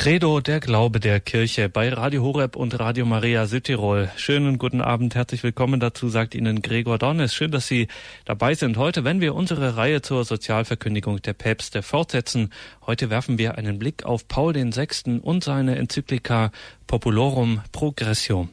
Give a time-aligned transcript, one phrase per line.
[0.00, 4.10] Credo, der Glaube der Kirche bei Radio Horeb und Radio Maria Südtirol.
[4.16, 7.34] Schönen guten Abend, herzlich willkommen dazu, sagt Ihnen Gregor Dornes.
[7.34, 7.86] Schön, dass Sie
[8.24, 12.48] dabei sind heute, wenn wir unsere Reihe zur Sozialverkündigung der Päpste fortsetzen.
[12.86, 15.20] Heute werfen wir einen Blick auf Paul VI.
[15.20, 16.50] und seine Enzyklika
[16.86, 18.48] Populorum Progressio.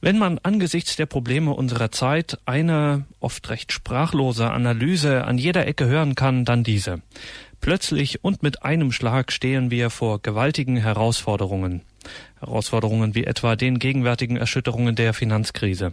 [0.00, 5.86] Wenn man angesichts der Probleme unserer Zeit eine oft recht sprachlose Analyse an jeder Ecke
[5.86, 7.02] hören kann, dann diese.
[7.60, 11.82] Plötzlich und mit einem Schlag stehen wir vor gewaltigen Herausforderungen.
[12.38, 15.92] Herausforderungen wie etwa den gegenwärtigen Erschütterungen der Finanzkrise.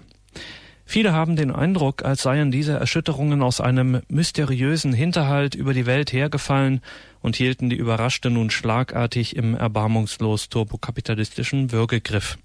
[0.85, 6.12] Viele haben den Eindruck, als seien diese Erschütterungen aus einem mysteriösen Hinterhalt über die Welt
[6.12, 6.81] hergefallen
[7.21, 12.38] und hielten die Überraschte nun schlagartig im erbarmungslos turbokapitalistischen Würgegriff.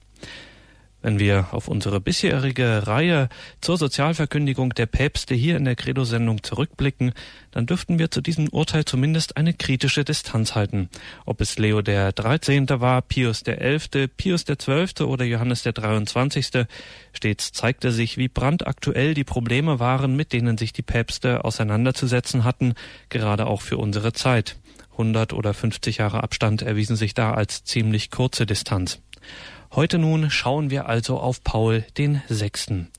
[1.01, 3.29] Wenn wir auf unsere bisherige Reihe
[3.61, 7.12] zur Sozialverkündigung der Päpste hier in der Credo-Sendung zurückblicken,
[7.52, 10.89] dann dürften wir zu diesem Urteil zumindest eine kritische Distanz halten.
[11.25, 12.69] Ob es Leo der 13.
[12.80, 15.03] war, Pius der 11., Pius der 12.
[15.03, 16.67] oder Johannes der 23.,
[17.12, 22.75] stets zeigte sich, wie brandaktuell die Probleme waren, mit denen sich die Päpste auseinanderzusetzen hatten,
[23.08, 24.56] gerade auch für unsere Zeit.
[24.92, 29.01] 100 oder 50 Jahre Abstand erwiesen sich da als ziemlich kurze Distanz.
[29.74, 32.91] Heute nun schauen wir also auf Paul den Sechsten.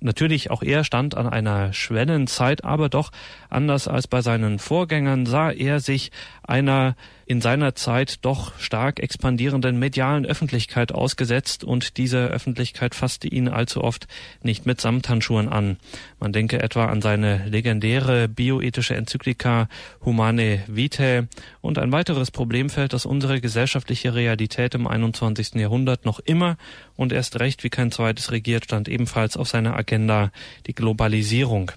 [0.00, 3.12] Natürlich, auch er stand an einer Schwellenzeit, aber doch
[3.50, 6.10] anders als bei seinen Vorgängern sah er sich
[6.42, 6.96] einer
[7.30, 13.84] in seiner Zeit doch stark expandierenden medialen Öffentlichkeit ausgesetzt und diese Öffentlichkeit fasste ihn allzu
[13.84, 14.08] oft
[14.42, 15.76] nicht mit Samthandschuhen an.
[16.18, 19.68] Man denke etwa an seine legendäre bioethische Enzyklika
[20.04, 21.28] Humane Vitae
[21.60, 25.54] und ein weiteres Problemfeld, das unsere gesellschaftliche Realität im 21.
[25.54, 26.56] Jahrhundert noch immer
[26.96, 30.32] und erst recht wie kein zweites regiert, stand ebenfalls auf seiner Agenda
[30.66, 31.70] die Globalisierung.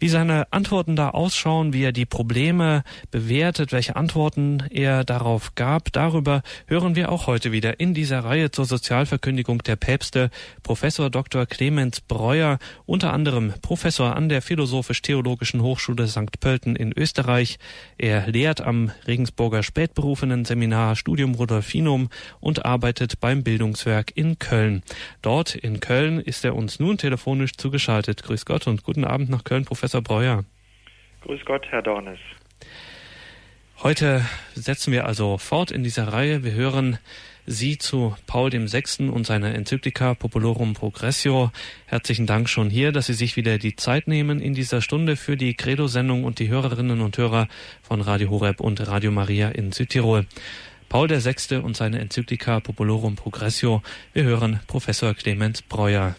[0.00, 5.92] Wie seine Antworten da ausschauen, wie er die Probleme bewertet, welche Antworten er darauf gab,
[5.92, 10.30] darüber hören wir auch heute wieder in dieser Reihe zur Sozialverkündigung der Päpste.
[10.62, 11.46] Professor Dr.
[11.46, 16.38] Clemens Breuer, unter anderem Professor an der Philosophisch-Theologischen Hochschule St.
[16.38, 17.58] Pölten in Österreich.
[17.96, 24.84] Er lehrt am Regensburger spätberufenen Seminar Studium Rudolfinum und arbeitet beim Bildungswerk in Köln.
[25.22, 28.22] Dort in Köln ist er uns nun telefonisch zugeschaltet.
[28.22, 29.87] Grüß Gott und guten Abend nach Köln, Professor.
[29.88, 30.44] Professor Breuer.
[31.22, 32.18] Grüß Gott, Herr Dornes.
[33.82, 34.20] Heute
[34.52, 36.44] setzen wir also fort in dieser Reihe.
[36.44, 36.98] Wir hören
[37.46, 39.08] Sie zu Paul VI.
[39.08, 41.52] und seiner Enzyklika Populorum Progressio.
[41.86, 45.38] Herzlichen Dank schon hier, dass Sie sich wieder die Zeit nehmen in dieser Stunde für
[45.38, 47.48] die Credo-Sendung und die Hörerinnen und Hörer
[47.80, 50.26] von Radio Horeb und Radio Maria in Südtirol.
[50.90, 51.56] Paul VI.
[51.56, 53.80] und seine Enzyklika Populorum Progressio.
[54.12, 56.14] Wir hören Professor Clemens Breuer.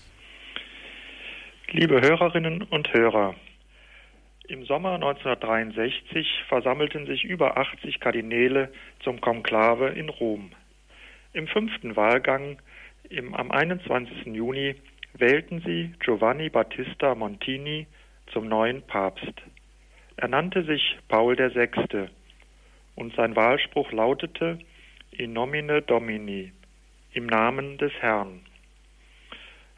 [1.72, 3.35] Liebe Hörerinnen und Hörer,
[4.49, 8.71] im Sommer 1963 versammelten sich über 80 Kardinäle
[9.03, 10.51] zum Konklave in Rom.
[11.33, 12.57] Im fünften Wahlgang
[13.09, 14.25] im, am 21.
[14.25, 14.75] Juni
[15.13, 17.85] wählten sie Giovanni Battista Montini
[18.33, 19.33] zum neuen Papst.
[20.17, 22.09] Er nannte sich Paul VI.
[22.95, 24.59] und sein Wahlspruch lautete
[25.11, 26.51] In nomine Domini,
[27.13, 28.41] im Namen des Herrn.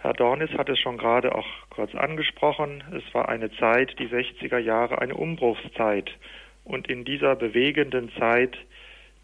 [0.02, 2.84] Herr Dornis hat es schon gerade auch kurz angesprochen.
[2.92, 6.10] Es war eine Zeit, die 60er Jahre, eine Umbruchszeit.
[6.64, 8.58] Und in dieser bewegenden Zeit,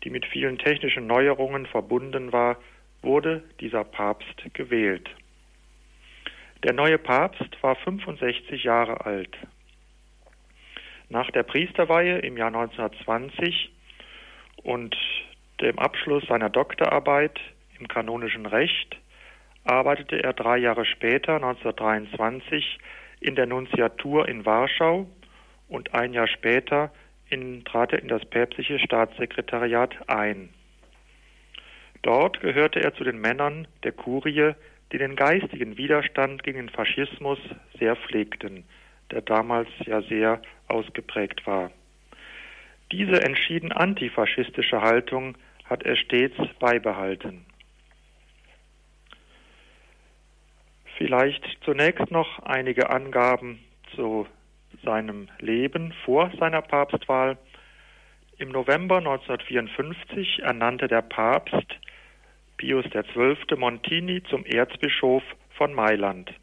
[0.03, 2.57] die mit vielen technischen Neuerungen verbunden war,
[3.01, 5.09] wurde dieser Papst gewählt.
[6.63, 9.35] Der neue Papst war 65 Jahre alt.
[11.09, 13.71] Nach der Priesterweihe im Jahr 1920
[14.61, 14.95] und
[15.59, 17.39] dem Abschluss seiner Doktorarbeit
[17.79, 18.97] im kanonischen Recht
[19.67, 22.79] arbeitete er drei Jahre später, 1923,
[23.19, 25.07] in der Nunziatur in Warschau
[25.67, 26.91] und ein Jahr später
[27.29, 30.49] in, trat er in das päpstliche Staatssekretariat ein.
[32.03, 34.53] Dort gehörte er zu den Männern der Kurie,
[34.91, 37.39] die den geistigen Widerstand gegen den Faschismus
[37.79, 38.63] sehr pflegten,
[39.11, 41.71] der damals ja sehr ausgeprägt war.
[42.91, 47.45] Diese entschieden antifaschistische Haltung hat er stets beibehalten.
[50.97, 53.59] Vielleicht zunächst noch einige Angaben
[53.95, 54.25] zu
[54.83, 57.37] seinem Leben vor seiner Papstwahl.
[58.39, 61.67] Im November 1954 ernannte der Papst
[62.57, 63.57] Pius XII.
[63.57, 65.21] Montini zum Erzbischof
[65.51, 66.33] von Mailand,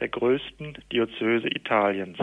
[0.00, 2.18] der größten Diözese Italiens.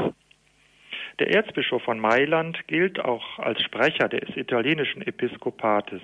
[1.19, 6.01] Der Erzbischof von Mailand gilt auch als Sprecher des italienischen Episkopates.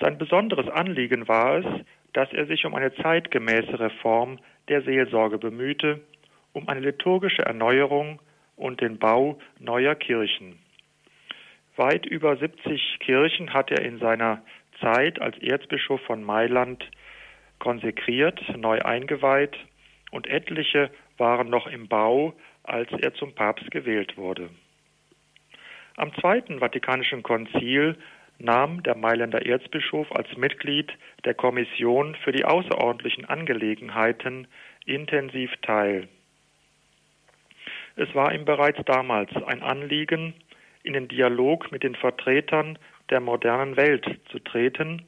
[0.00, 1.66] Sein besonderes Anliegen war es,
[2.14, 4.38] dass er sich um eine zeitgemäße Reform
[4.68, 6.00] der Seelsorge bemühte,
[6.52, 8.20] um eine liturgische Erneuerung
[8.56, 10.58] und den Bau neuer Kirchen.
[11.76, 14.42] Weit über 70 Kirchen hat er in seiner
[14.80, 16.88] Zeit als Erzbischof von Mailand
[17.58, 19.56] konsekriert, neu eingeweiht
[20.10, 24.50] und etliche waren noch im Bau, als er zum Papst gewählt wurde.
[25.96, 27.96] Am Zweiten Vatikanischen Konzil
[28.38, 30.92] nahm der Mailänder Erzbischof als Mitglied
[31.24, 34.46] der Kommission für die außerordentlichen Angelegenheiten
[34.86, 36.08] intensiv teil.
[37.96, 40.34] Es war ihm bereits damals ein Anliegen,
[40.82, 42.78] in den Dialog mit den Vertretern
[43.10, 45.02] der modernen Welt zu treten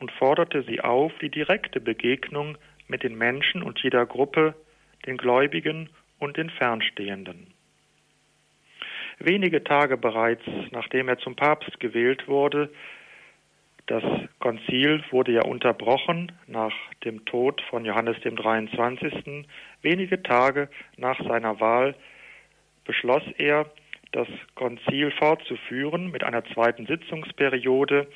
[0.00, 2.58] und forderte sie auf, die direkte Begegnung
[2.88, 4.54] mit den Menschen und jeder Gruppe,
[5.06, 5.88] den Gläubigen
[6.18, 7.51] und den Fernstehenden.
[9.24, 10.42] Wenige Tage bereits
[10.72, 12.70] nachdem er zum Papst gewählt wurde,
[13.86, 14.02] das
[14.40, 16.72] Konzil wurde ja unterbrochen nach
[17.04, 19.46] dem Tod von Johannes dem 23.
[19.80, 21.94] Wenige Tage nach seiner Wahl
[22.84, 23.70] beschloss er,
[24.10, 24.26] das
[24.56, 28.08] Konzil fortzuführen mit einer zweiten Sitzungsperiode,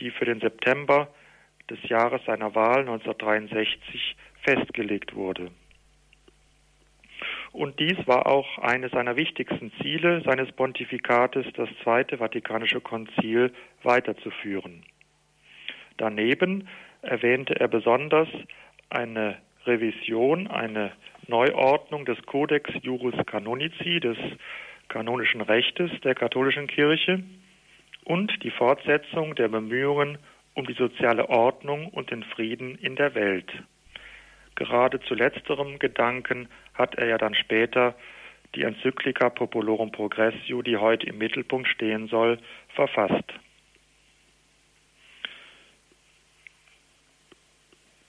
[0.00, 1.06] die für den September
[1.70, 5.52] des Jahres seiner Wahl 1963 festgelegt wurde.
[7.52, 13.52] Und dies war auch eines seiner wichtigsten Ziele seines Pontifikates, das Zweite Vatikanische Konzil
[13.82, 14.84] weiterzuführen.
[15.98, 16.66] Daneben
[17.02, 18.28] erwähnte er besonders
[18.88, 20.92] eine Revision, eine
[21.26, 24.16] Neuordnung des Codex Juris Canonici, des
[24.88, 27.22] kanonischen Rechtes der katholischen Kirche
[28.04, 30.18] und die Fortsetzung der Bemühungen
[30.54, 33.50] um die soziale Ordnung und den Frieden in der Welt.
[34.54, 37.94] Gerade zu letzterem Gedanken hat er ja dann später
[38.54, 42.38] die Enzyklika Populorum Progressio, die heute im Mittelpunkt stehen soll,
[42.74, 43.32] verfasst.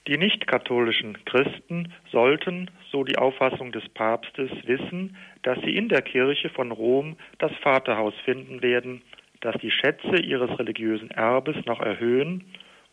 [0.06, 6.50] Die nicht-katholischen Christen sollten, so die Auffassung des Papstes, wissen, dass sie in der Kirche
[6.50, 9.00] von Rom das Vaterhaus finden werden,
[9.40, 12.44] das die Schätze ihres religiösen Erbes noch erhöhen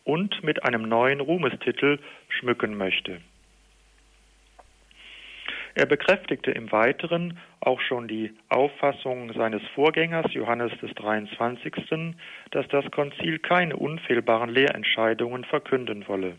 [0.04, 1.98] und mit einem neuen Ruhmestitel
[2.30, 3.20] schmücken möchte.
[5.74, 12.14] Er bekräftigte im Weiteren auch schon die Auffassung seines Vorgängers Johannes des 23.,
[12.50, 16.36] dass das Konzil keine unfehlbaren Lehrentscheidungen verkünden wolle.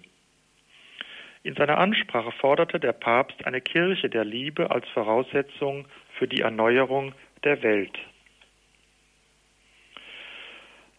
[1.41, 5.85] In seiner Ansprache forderte der Papst eine Kirche der Liebe als Voraussetzung
[6.17, 7.13] für die Erneuerung
[7.43, 7.97] der Welt.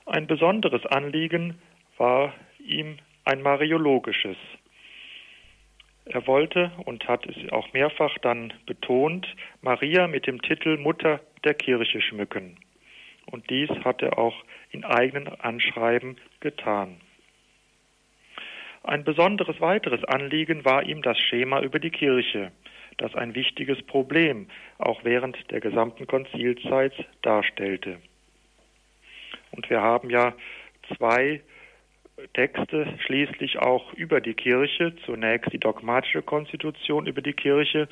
[0.07, 1.59] Ein besonderes Anliegen
[1.97, 4.37] war ihm ein mariologisches.
[6.07, 9.27] Er wollte und hat es auch mehrfach dann betont,
[9.63, 12.59] Maria mit dem Titel Mutter der Kirche schmücken.
[13.31, 17.01] Und dies hat er auch in eigenen Anschreiben getan.
[18.83, 22.53] Ein besonderes weiteres Anliegen war ihm das Schema über die Kirche,
[22.99, 24.47] das ein wichtiges Problem
[24.77, 26.93] auch während der gesamten Konzilzeit
[27.23, 27.99] darstellte.
[29.53, 30.35] Und wir haben ja
[30.97, 31.41] zwei
[32.33, 37.89] Texte schließlich auch über die Kirche, zunächst die dogmatische Konstitution über die Kirche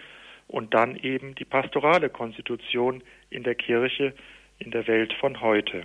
[0.48, 4.14] und dann eben die pastorale Konstitution in der Kirche
[4.58, 5.84] in der Welt von heute.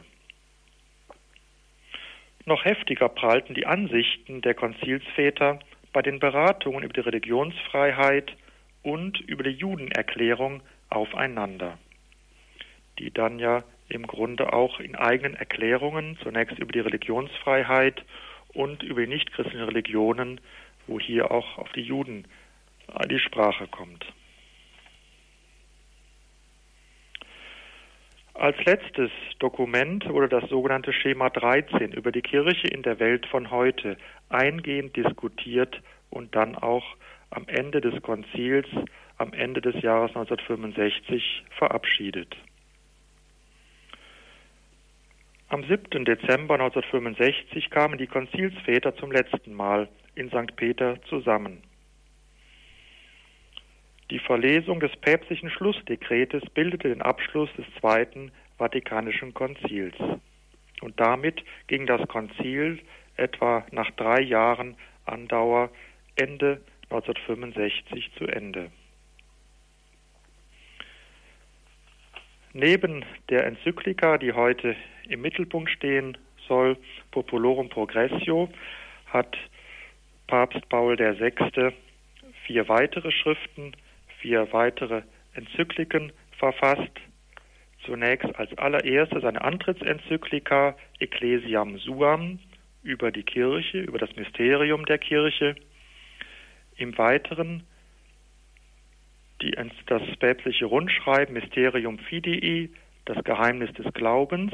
[2.46, 5.60] Noch heftiger prallten die Ansichten der Konzilsväter
[5.92, 8.36] bei den Beratungen über die Religionsfreiheit
[8.84, 11.78] und über die Judenerklärung aufeinander,
[13.00, 18.04] die dann ja im Grunde auch in eigenen Erklärungen, zunächst über die Religionsfreiheit
[18.58, 20.42] und über die nichtchristlichen Religionen,
[20.88, 22.26] wo hier auch auf die Juden
[23.10, 24.06] die Sprache kommt.
[28.34, 33.52] Als letztes Dokument wurde das sogenannte Schema 13 über die Kirche in der Welt von
[33.52, 33.98] heute
[34.30, 36.86] eingehend diskutiert und dann auch
[37.30, 38.68] am Ende des Konzils,
[39.18, 42.36] am Ende des Jahres 1965 verabschiedet.
[45.50, 46.04] Am 7.
[46.04, 50.54] Dezember 1965 kamen die Konzilsväter zum letzten Mal in St.
[50.58, 51.64] Peter zusammen.
[54.12, 59.96] Die Verlesung des päpstlichen Schlussdekretes bildete den Abschluss des Zweiten Vatikanischen Konzils.
[60.82, 62.80] Und damit ging das Konzil
[63.16, 64.76] etwa nach drei Jahren
[65.06, 65.70] Andauer
[66.18, 68.70] Ende 1965 zu Ende.
[72.54, 74.76] Neben der Enzyklika, die heute
[75.08, 76.78] im Mittelpunkt stehen soll,
[77.12, 78.50] Populorum Progressio,
[79.08, 79.38] hat
[80.28, 81.72] Papst Paul VI.
[82.46, 83.74] vier weitere Schriften
[84.20, 86.92] vier weitere Enzykliken verfasst.
[87.86, 92.40] Zunächst als allererste seine Antrittsenzyklika Ecclesiam Suam
[92.84, 95.56] über die Kirche, über das Mysterium der Kirche.
[96.76, 97.64] Im Weiteren
[99.42, 102.70] die, das päpstliche Rundschreiben Mysterium Fidei,
[103.06, 104.52] das Geheimnis des Glaubens.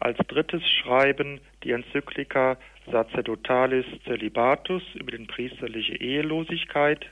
[0.00, 2.58] Als drittes Schreiben die Enzyklika
[2.90, 7.06] Sacerdotalis Celibatus über die priesterliche Ehelosigkeit.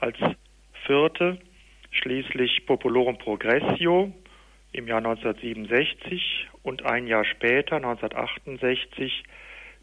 [0.00, 0.16] Als
[0.84, 1.38] vierte
[1.90, 4.12] schließlich Populorum Progressio
[4.72, 9.22] im Jahr 1967 und ein Jahr später, 1968,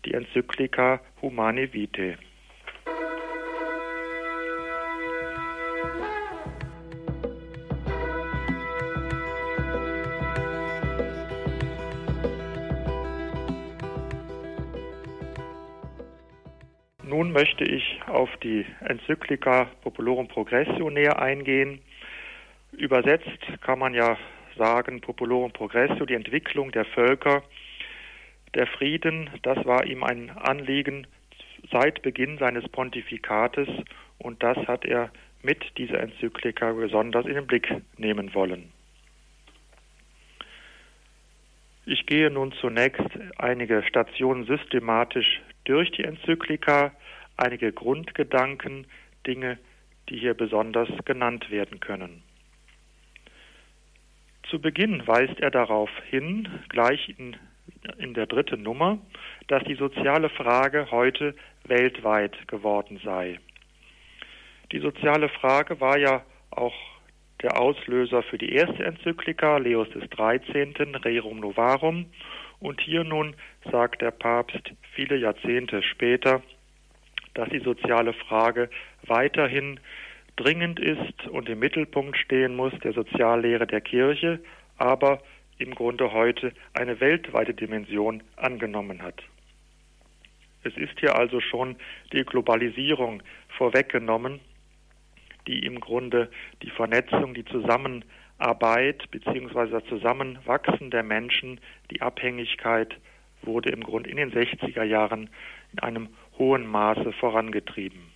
[0.06, 2.18] die Enzyklika Humane Vitae.
[17.14, 21.80] Nun möchte ich auf die Enzyklika Populorum Progressio näher eingehen.
[22.72, 24.18] Übersetzt kann man ja
[24.58, 27.44] sagen, Populorum Progressio, die Entwicklung der Völker,
[28.56, 31.06] der Frieden, das war ihm ein Anliegen
[31.72, 33.70] seit Beginn seines Pontifikates
[34.18, 35.12] und das hat er
[35.44, 38.72] mit dieser Enzyklika besonders in den Blick nehmen wollen.
[41.86, 43.06] Ich gehe nun zunächst
[43.38, 46.92] einige Stationen systematisch durch die Enzyklika,
[47.38, 48.88] einige Grundgedanken,
[49.26, 49.58] Dinge,
[50.10, 52.24] die hier besonders genannt werden können.
[54.50, 57.36] Zu Beginn weist er darauf hin, gleich in,
[57.98, 59.00] in der dritten Nummer,
[59.48, 61.34] dass die soziale Frage heute
[61.66, 63.40] weltweit geworden sei.
[64.72, 66.74] Die soziale Frage war ja auch
[67.42, 70.96] der Auslöser für die erste Enzyklika Leos des 13.
[70.96, 72.06] Rerum Novarum
[72.60, 73.36] und hier nun
[73.72, 76.42] sagt der Papst viele Jahrzehnte später,
[77.34, 78.70] dass die soziale Frage
[79.04, 79.80] weiterhin
[80.36, 84.40] dringend ist und im Mittelpunkt stehen muss der Soziallehre der Kirche,
[84.78, 85.22] aber
[85.58, 89.22] im Grunde heute eine weltweite Dimension angenommen hat.
[90.64, 91.76] Es ist hier also schon
[92.12, 93.22] die Globalisierung
[93.58, 94.40] vorweggenommen,
[95.48, 96.30] die im Grunde
[96.62, 99.72] die Vernetzung, die Zusammenarbeit bzw.
[99.72, 101.60] das Zusammenwachsen der Menschen,
[101.92, 102.96] die Abhängigkeit
[103.42, 105.30] wurde im Grunde in den 60er Jahren
[105.74, 108.12] in einem hohen Maße vorangetrieben.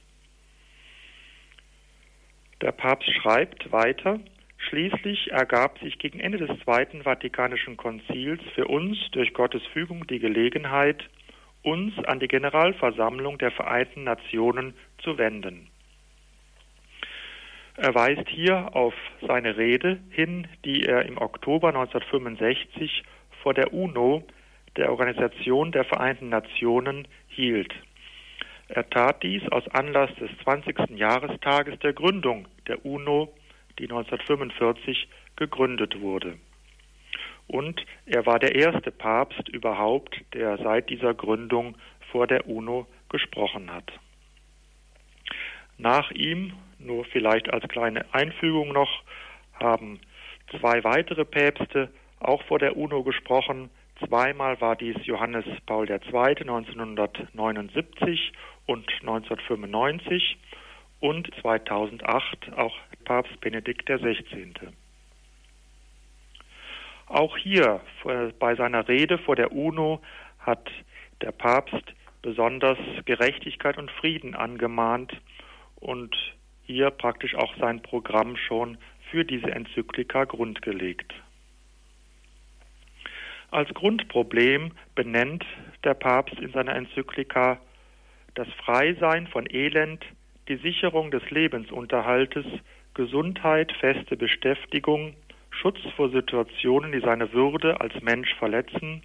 [2.61, 4.19] Der Papst schreibt weiter,
[4.57, 10.19] Schließlich ergab sich gegen Ende des Zweiten Vatikanischen Konzils für uns durch Gottes Fügung die
[10.19, 11.07] Gelegenheit,
[11.63, 15.69] uns an die Generalversammlung der Vereinten Nationen zu wenden.
[17.75, 18.93] Er weist hier auf
[19.25, 23.03] seine Rede hin, die er im Oktober 1965
[23.43, 24.23] vor der UNO,
[24.75, 27.73] der Organisation der Vereinten Nationen, hielt.
[28.69, 30.97] Er tat dies aus Anlass des 20.
[30.97, 33.33] Jahrestages der Gründung der UNO,
[33.79, 36.37] die 1945 gegründet wurde.
[37.47, 41.77] Und er war der erste Papst überhaupt, der seit dieser Gründung
[42.11, 43.91] vor der UNO gesprochen hat.
[45.77, 49.03] Nach ihm nur vielleicht als kleine Einfügung noch
[49.53, 49.99] haben
[50.59, 53.69] zwei weitere Päpste auch vor der UNO gesprochen.
[54.05, 55.95] Zweimal war dies Johannes Paul II.
[55.95, 58.31] 1979
[58.65, 60.37] und 1995
[60.99, 62.75] und 2008 auch
[63.05, 64.53] Papst Benedikt XVI.
[67.07, 67.81] Auch hier
[68.39, 70.01] bei seiner Rede vor der UNO
[70.39, 70.69] hat
[71.21, 75.13] der Papst besonders Gerechtigkeit und Frieden angemahnt
[75.75, 76.15] und
[76.63, 78.77] hier praktisch auch sein Programm schon
[79.09, 81.13] für diese Enzyklika grundgelegt.
[83.49, 85.45] Als Grundproblem benennt
[85.83, 87.59] der Papst in seiner Enzyklika
[88.35, 90.05] das Freisein von Elend,
[90.47, 92.45] die Sicherung des Lebensunterhaltes,
[92.93, 95.15] Gesundheit, feste Beschäftigung,
[95.49, 99.01] Schutz vor Situationen, die seine Würde als Mensch verletzen,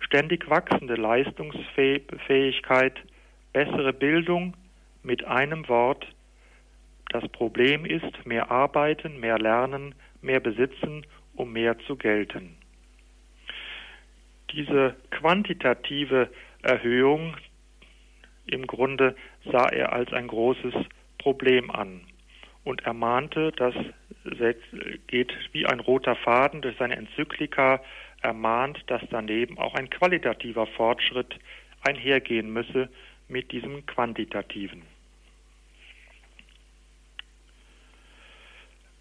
[0.00, 2.94] ständig wachsende Leistungsfähigkeit,
[3.52, 4.56] bessere Bildung,
[5.02, 6.06] mit einem Wort
[7.10, 12.59] das Problem ist mehr arbeiten, mehr lernen, mehr besitzen, um mehr zu gelten.
[14.52, 16.30] Diese quantitative
[16.62, 17.36] Erhöhung
[18.46, 19.14] im Grunde
[19.44, 20.74] sah er als ein großes
[21.18, 22.00] Problem an
[22.64, 23.74] und ermahnte, das
[25.06, 27.80] geht wie ein roter Faden durch seine Enzyklika,
[28.22, 31.38] ermahnt, dass daneben auch ein qualitativer Fortschritt
[31.82, 32.90] einhergehen müsse
[33.28, 34.82] mit diesem quantitativen.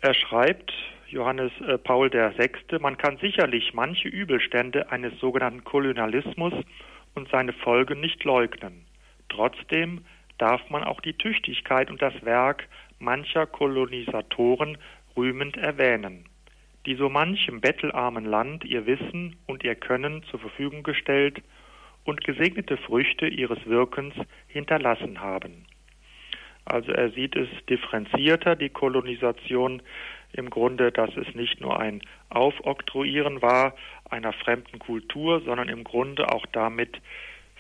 [0.02, 0.72] Er schreibt,
[1.12, 6.54] Johannes äh, Paul VI., man kann sicherlich manche Übelstände eines sogenannten Kolonialismus
[7.16, 8.86] und seine Folgen nicht leugnen.
[9.30, 10.06] Trotzdem
[10.38, 12.68] darf man auch die Tüchtigkeit und das Werk
[13.00, 14.78] mancher Kolonisatoren
[15.16, 16.26] rühmend erwähnen,
[16.86, 21.42] die so manchem bettelarmen Land ihr Wissen und ihr Können zur Verfügung gestellt
[22.06, 24.14] und gesegnete Früchte ihres Wirkens
[24.48, 25.66] hinterlassen haben.
[26.66, 29.82] Also er sieht es differenzierter, die Kolonisation
[30.34, 33.74] im Grunde, dass es nicht nur ein Aufoktroyieren war
[34.10, 37.02] einer fremden Kultur, sondern im Grunde auch damit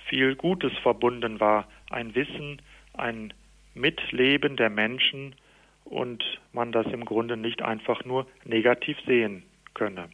[0.07, 1.67] viel Gutes verbunden war.
[1.89, 2.61] Ein Wissen,
[2.93, 3.33] ein
[3.73, 5.35] Mitleben der Menschen
[5.85, 6.23] und
[6.53, 10.09] man das im Grunde nicht einfach nur negativ sehen könne.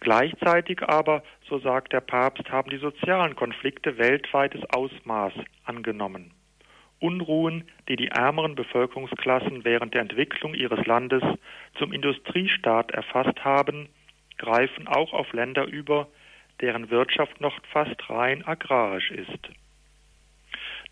[0.00, 6.32] Gleichzeitig aber, so sagt der Papst, haben die sozialen Konflikte weltweites Ausmaß angenommen.
[7.00, 11.22] Unruhen, die die ärmeren Bevölkerungsklassen während der Entwicklung ihres Landes
[11.78, 13.88] zum Industriestaat erfasst haben,
[14.38, 16.08] greifen auch auf Länder über,
[16.60, 19.50] deren Wirtschaft noch fast rein agrarisch ist.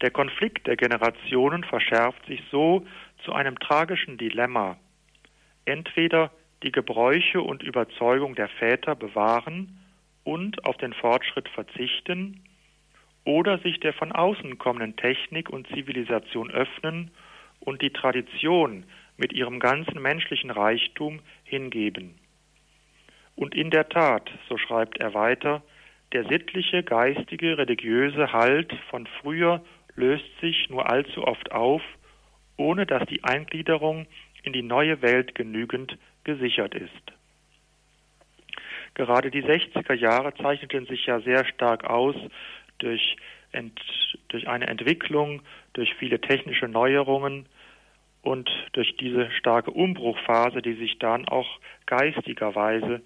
[0.01, 2.87] Der Konflikt der Generationen verschärft sich so
[3.25, 4.79] zu einem tragischen Dilemma.
[5.65, 6.31] Entweder
[6.63, 9.79] die Gebräuche und Überzeugung der Väter bewahren
[10.25, 12.43] und auf den Fortschritt verzichten,
[13.29, 17.11] oder sich der von außen kommenden Technik und Zivilisation öffnen
[17.61, 18.85] und die Tradition
[19.19, 22.15] mit ihrem ganzen menschlichen Reichtum hingeben.
[23.37, 25.63] Und in der Tat, so schreibt er weiter,
[26.13, 29.63] der sittliche, geistige, religiöse Halt von früher
[29.95, 31.83] löst sich nur allzu oft auf,
[32.57, 34.07] ohne dass die Eingliederung
[34.43, 37.13] in die neue Welt genügend gesichert ist.
[38.95, 42.17] Gerade die 60er Jahre zeichneten sich ja sehr stark aus
[42.79, 43.17] durch,
[43.53, 43.81] ent,
[44.29, 45.43] durch eine Entwicklung,
[45.73, 47.47] durch viele technische Neuerungen
[48.23, 53.01] und durch diese starke Umbruchphase, die sich dann auch geistigerweise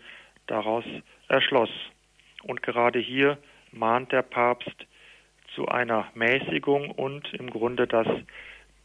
[0.46, 0.84] daraus
[1.28, 1.70] erschloss.
[2.42, 3.38] Und gerade hier
[3.70, 4.86] mahnt der Papst
[5.54, 8.08] zu einer Mäßigung und im Grunde, dass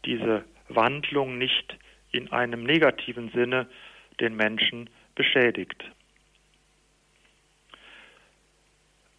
[0.06, 1.77] diese Wandlung nicht
[2.12, 3.67] in einem negativen Sinne
[4.20, 5.84] den Menschen beschädigt.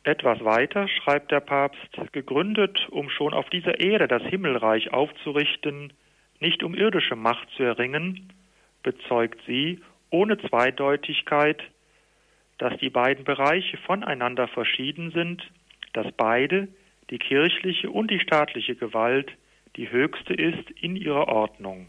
[0.09, 5.93] Etwas weiter schreibt der Papst, gegründet, um schon auf dieser Erde das Himmelreich aufzurichten,
[6.41, 8.33] nicht um irdische Macht zu erringen,
[8.83, 11.63] bezeugt sie ohne Zweideutigkeit,
[12.57, 15.47] dass die beiden Bereiche voneinander verschieden sind,
[15.93, 16.69] dass beide,
[17.11, 19.31] die kirchliche und die staatliche Gewalt,
[19.77, 21.87] die höchste ist in ihrer Ordnung.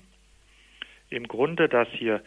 [1.09, 2.21] Im Grunde, dass hier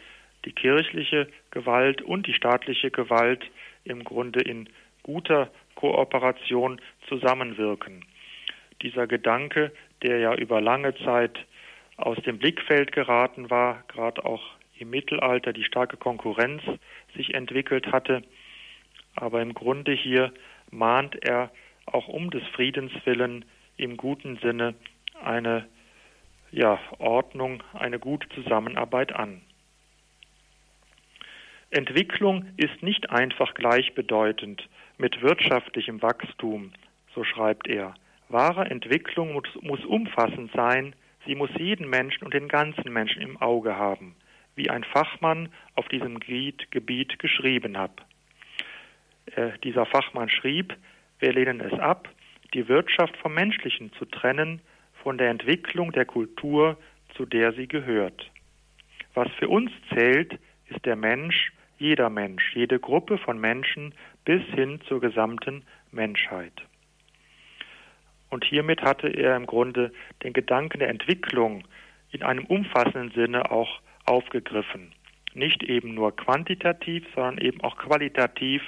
[0.45, 3.45] die kirchliche Gewalt und die staatliche Gewalt
[3.83, 4.67] im Grunde in
[5.03, 8.05] guter Kooperation zusammenwirken.
[8.81, 11.37] Dieser Gedanke, der ja über lange Zeit
[11.97, 14.43] aus dem Blickfeld geraten war, gerade auch
[14.77, 16.61] im Mittelalter die starke Konkurrenz
[17.15, 18.23] sich entwickelt hatte,
[19.15, 20.33] aber im Grunde hier
[20.71, 21.51] mahnt er
[21.85, 23.45] auch um des Friedens willen
[23.77, 24.75] im guten Sinne
[25.21, 25.67] eine
[26.51, 29.41] ja, Ordnung, eine gute Zusammenarbeit an.
[31.73, 36.71] Entwicklung ist nicht einfach gleichbedeutend mit wirtschaftlichem Wachstum,
[37.13, 37.95] so schreibt er.
[38.29, 43.37] Wahre Entwicklung muss, muss umfassend sein, sie muss jeden Menschen und den ganzen Menschen im
[43.41, 44.15] Auge haben,
[44.55, 48.03] wie ein Fachmann auf diesem Gebiet, geschrieben hat.
[49.35, 50.75] Äh, dieser Fachmann schrieb,
[51.19, 52.09] wir lehnen es ab,
[52.53, 54.61] die Wirtschaft vom Menschlichen zu trennen,
[55.01, 56.77] von der Entwicklung der Kultur,
[57.15, 58.31] zu der sie gehört.
[59.13, 63.93] Was für uns zählt, ist der Mensch, jeder Mensch, jede Gruppe von Menschen
[64.25, 66.53] bis hin zur gesamten Menschheit.
[68.29, 69.91] Und hiermit hatte er im Grunde
[70.23, 71.63] den Gedanken der Entwicklung
[72.11, 74.91] in einem umfassenden Sinne auch aufgegriffen.
[75.33, 78.61] Nicht eben nur quantitativ, sondern eben auch qualitativ,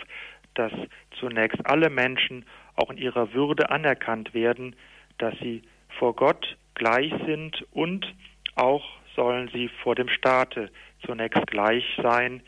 [0.54, 0.72] dass
[1.20, 4.76] zunächst alle Menschen auch in ihrer Würde anerkannt werden,
[5.18, 5.64] dass sie
[5.98, 8.14] vor Gott gleich sind und
[8.56, 8.84] auch
[9.16, 10.70] sollen sie vor dem Staate
[11.06, 12.42] zunächst gleich sein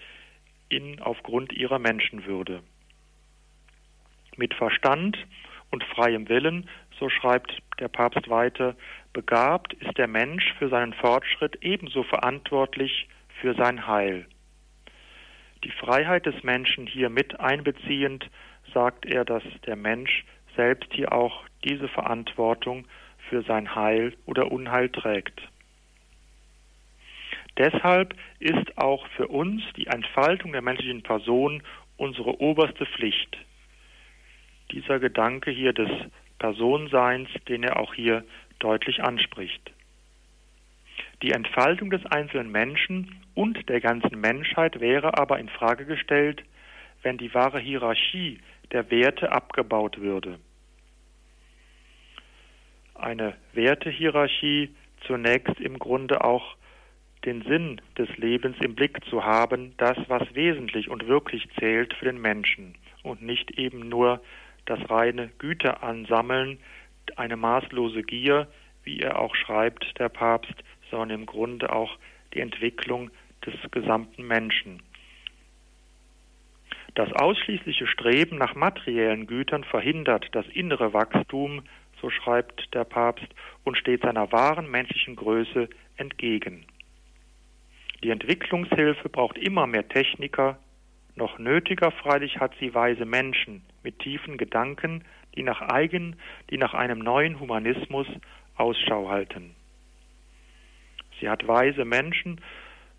[0.70, 2.62] in aufgrund ihrer Menschenwürde
[4.38, 5.18] mit Verstand
[5.72, 8.76] und freiem Willen, so schreibt der Papst weiter,
[9.14, 13.08] begabt ist der Mensch für seinen Fortschritt ebenso verantwortlich
[13.42, 14.26] für sein Heil.
[15.64, 18.30] Die Freiheit des Menschen hier mit einbeziehend,
[18.74, 20.24] sagt er, dass der Mensch
[20.56, 22.86] selbst hier auch diese Verantwortung
[23.30, 25.42] für sein Heil oder Unheil trägt.
[27.58, 31.64] Deshalb ist auch für uns die Entfaltung der menschlichen Person
[31.98, 33.38] unsere oberste Pflicht
[34.72, 35.90] dieser Gedanke hier des
[36.40, 38.24] Personenseins, den er auch hier
[38.60, 39.72] deutlich anspricht.
[41.22, 46.44] Die Entfaltung des einzelnen Menschen und der ganzen Menschheit wäre aber in Frage gestellt,
[47.02, 48.40] wenn die wahre Hierarchie
[48.72, 50.40] der Werte abgebaut würde.
[52.94, 56.56] Eine Wertehierarchie zunächst im Grunde auch
[57.28, 62.06] den Sinn des Lebens im Blick zu haben, das, was wesentlich und wirklich zählt für
[62.06, 64.22] den Menschen und nicht eben nur
[64.66, 66.58] das reine Güter ansammeln,
[67.18, 68.48] eine maßlose Gier,
[68.84, 70.56] wie er auch schreibt, der Papst,
[70.90, 71.98] sondern im Grunde auch
[72.34, 73.12] die Entwicklung
[73.46, 74.82] des gesamten Menschen.
[76.96, 81.64] Das ausschließliche Streben nach materiellen Gütern verhindert das innere Wachstum,
[82.02, 83.28] so schreibt der Papst,
[83.66, 86.66] und steht seiner wahren menschlichen Größe entgegen.
[88.04, 90.60] Die Entwicklungshilfe braucht immer mehr Techniker,
[91.16, 95.04] noch nötiger freilich hat sie weise Menschen mit tiefen Gedanken,
[95.36, 96.16] die nach eigen,
[96.52, 98.08] die nach einem neuen Humanismus
[98.56, 99.56] Ausschau halten.
[101.20, 102.40] Sie hat weise Menschen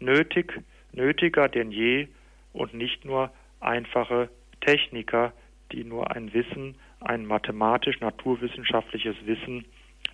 [0.00, 0.60] nötig,
[0.92, 2.08] nötiger denn je
[2.52, 3.30] und nicht nur
[3.60, 4.28] einfache
[4.60, 5.32] Techniker,
[5.70, 9.64] die nur ein Wissen, ein mathematisch-naturwissenschaftliches Wissen,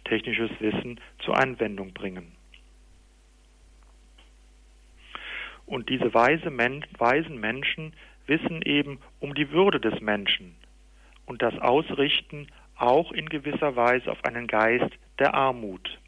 [0.04, 2.32] technisches Wissen zur Anwendung bringen.
[5.66, 7.94] Und diese weise Men weisen Menschen
[8.26, 10.54] wissen eben um die Würde des Menschen
[11.26, 15.98] und das Ausrichten auch in gewisser Weise auf einen Geist der Armut.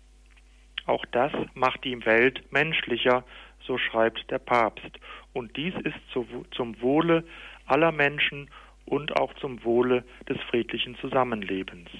[0.86, 3.24] Auch das macht die Welt menschlicher,
[3.60, 4.90] so schreibt der Papst.
[5.32, 7.24] Und dies ist zum Wohle
[7.66, 8.48] aller Menschen
[8.84, 11.90] und auch zum Wohle des friedlichen Zusammenlebens.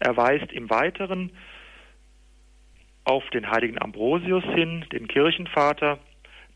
[0.00, 1.32] Er weist im Weiteren
[3.08, 5.98] auf den heiligen Ambrosius hin, den Kirchenvater,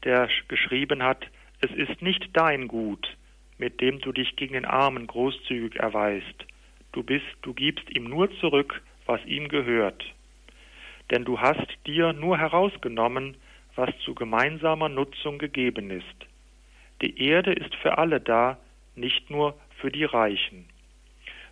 [0.04, 1.26] der geschrieben hat,
[1.62, 3.16] es ist nicht dein Gut,
[3.56, 6.44] mit dem du dich gegen den Armen großzügig erweist.
[6.92, 10.04] Du bist, du gibst ihm nur zurück, was ihm gehört.
[11.10, 13.36] Denn du hast dir nur herausgenommen,
[13.74, 16.26] was zu gemeinsamer Nutzung gegeben ist.
[17.00, 18.58] Die Erde ist für alle da,
[18.94, 20.66] nicht nur für die Reichen.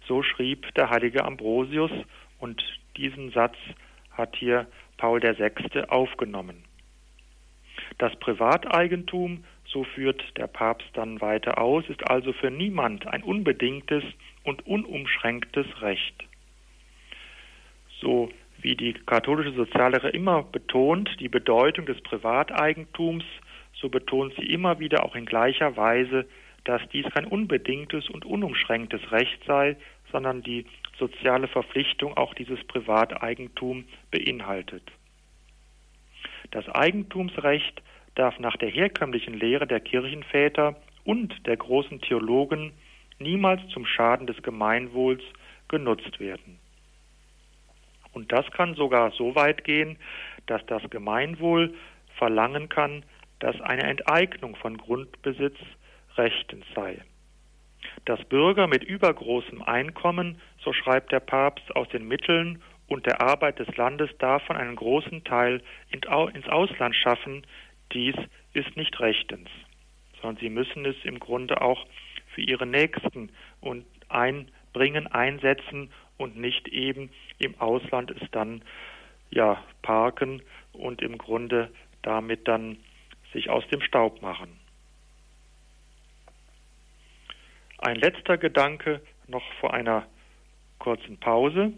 [0.06, 1.90] So schrieb der heilige Ambrosius
[2.38, 2.62] und
[2.98, 3.56] diesen Satz
[4.10, 4.66] hat hier
[5.00, 5.84] Paul VI.
[5.88, 6.62] aufgenommen.
[7.96, 14.04] Das Privateigentum, so führt der Papst dann weiter aus, ist also für niemand ein unbedingtes
[14.44, 16.14] und unumschränktes Recht.
[17.98, 23.24] So wie die katholische Soziallehre immer betont, die Bedeutung des Privateigentums,
[23.72, 26.26] so betont sie immer wieder auch in gleicher Weise,
[26.64, 29.78] dass dies kein unbedingtes und unumschränktes Recht sei,
[30.12, 30.66] sondern die
[31.00, 34.84] soziale Verpflichtung auch dieses Privateigentum beinhaltet.
[36.52, 37.82] Das Eigentumsrecht
[38.14, 42.72] darf nach der herkömmlichen Lehre der Kirchenväter und der großen Theologen
[43.18, 45.22] niemals zum Schaden des Gemeinwohls
[45.68, 46.58] genutzt werden.
[48.12, 49.96] Und das kann sogar so weit gehen,
[50.46, 51.74] dass das Gemeinwohl
[52.16, 53.04] verlangen kann,
[53.38, 55.56] dass eine Enteignung von Grundbesitz
[56.16, 57.00] rechtens sei.
[58.04, 63.58] Dass Bürger mit übergroßem Einkommen, so schreibt der Papst, aus den Mitteln und der Arbeit
[63.58, 67.46] des Landes davon einen großen Teil ins Ausland schaffen,
[67.92, 68.14] dies
[68.52, 69.48] ist nicht rechtens,
[70.20, 71.86] sondern sie müssen es im Grunde auch
[72.34, 78.62] für ihre Nächsten und einbringen, einsetzen und nicht eben im Ausland es dann
[79.30, 81.70] ja parken und im Grunde
[82.02, 82.78] damit dann
[83.32, 84.59] sich aus dem Staub machen.
[87.82, 90.06] Ein letzter Gedanke noch vor einer
[90.78, 91.72] kurzen Pause.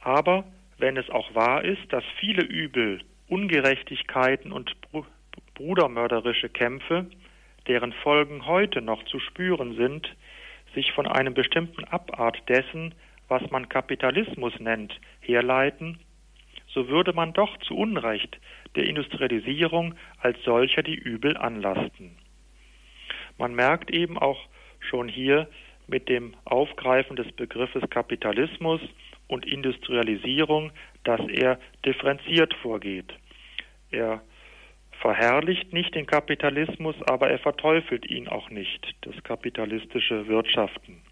[0.00, 0.44] Aber
[0.76, 4.76] wenn es auch wahr ist, dass viele Übel, Ungerechtigkeiten und
[5.54, 7.06] brudermörderische Kämpfe,
[7.66, 10.14] deren Folgen heute noch zu spüren sind,
[10.74, 12.94] sich von einem bestimmten Abart dessen,
[13.28, 15.98] was man Kapitalismus nennt, herleiten,
[16.66, 18.38] so würde man doch zu Unrecht
[18.76, 22.18] der Industrialisierung als solcher die Übel anlasten.
[23.38, 24.46] Man merkt eben auch
[24.84, 25.48] schon hier
[25.86, 28.80] mit dem Aufgreifen des Begriffes Kapitalismus
[29.28, 30.72] und Industrialisierung,
[31.04, 33.12] dass er differenziert vorgeht.
[33.90, 34.22] Er
[35.00, 41.02] verherrlicht nicht den Kapitalismus, aber er verteufelt ihn auch nicht, das kapitalistische Wirtschaften.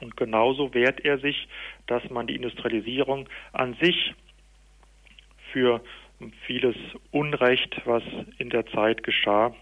[0.00, 1.48] Und genauso wehrt er sich,
[1.86, 4.14] dass man die Industrialisierung an sich
[5.52, 5.82] für
[6.46, 6.76] vieles
[7.10, 8.02] Unrecht, was
[8.38, 9.54] in der Zeit geschah,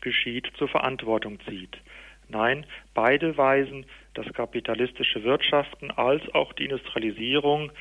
[0.00, 1.76] geschieht, zur Verantwortung zieht.
[2.28, 7.72] Nein, beide weisen das kapitalistische Wirtschaften als auch die Industrialisierung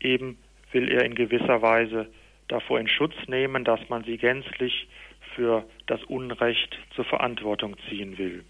[0.00, 0.38] eben
[0.72, 2.08] will er in gewisser Weise
[2.48, 4.88] davor in Schutz nehmen, dass man sie gänzlich
[5.34, 8.44] für das Unrecht zur Verantwortung ziehen will.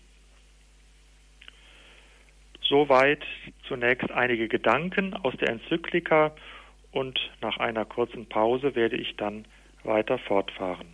[2.63, 3.23] Soweit
[3.69, 6.35] zunächst einige Gedanken aus der Enzyklika
[6.93, 9.45] und nach einer kurzen Pause werde ich dann
[9.83, 10.89] weiter fortfahren.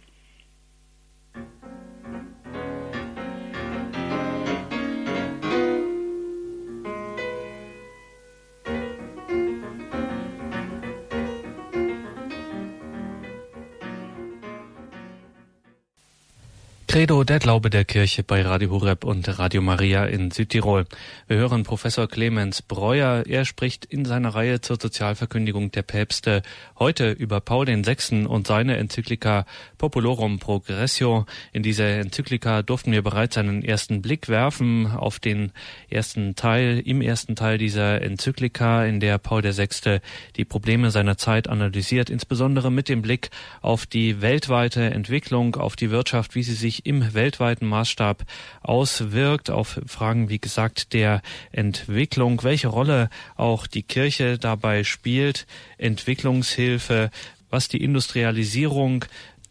[16.91, 20.87] Credo, der Glaube der Kirche bei Radio Horeb und Radio Maria in Südtirol.
[21.29, 23.23] Wir hören Professor Clemens Breuer.
[23.29, 26.43] Er spricht in seiner Reihe zur Sozialverkündigung der Päpste
[26.81, 28.27] heute über Paul VI.
[28.27, 29.47] und seine Enzyklika
[29.79, 31.27] Populorum Progressio.
[31.53, 35.53] In dieser Enzyklika durften wir bereits einen ersten Blick werfen auf den
[35.91, 40.01] ersten Teil, im ersten Teil dieser Enzyklika, in der Paul VI.
[40.35, 45.93] die Probleme seiner Zeit analysiert, insbesondere mit dem Blick auf die weltweite Entwicklung, auf die
[45.93, 48.25] Wirtschaft, wie sie sich im weltweiten Maßstab
[48.63, 55.47] auswirkt, auf Fragen, wie gesagt, der Entwicklung, welche Rolle auch die Kirche dabei spielt,
[55.79, 57.11] Entwicklungshilfe,
[57.51, 59.05] was die Industrialisierung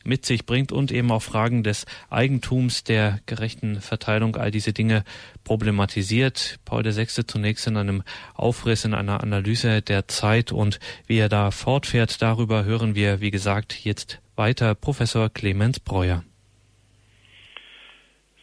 [0.03, 5.03] mit sich bringt und eben auch Fragen des Eigentums, der gerechten Verteilung, all diese Dinge
[5.43, 6.59] problematisiert.
[6.65, 7.07] Paul VI.
[7.27, 12.63] zunächst in einem Aufriss, in einer Analyse der Zeit und wie er da fortfährt, darüber
[12.63, 16.23] hören wir, wie gesagt, jetzt weiter Professor Clemens Breuer.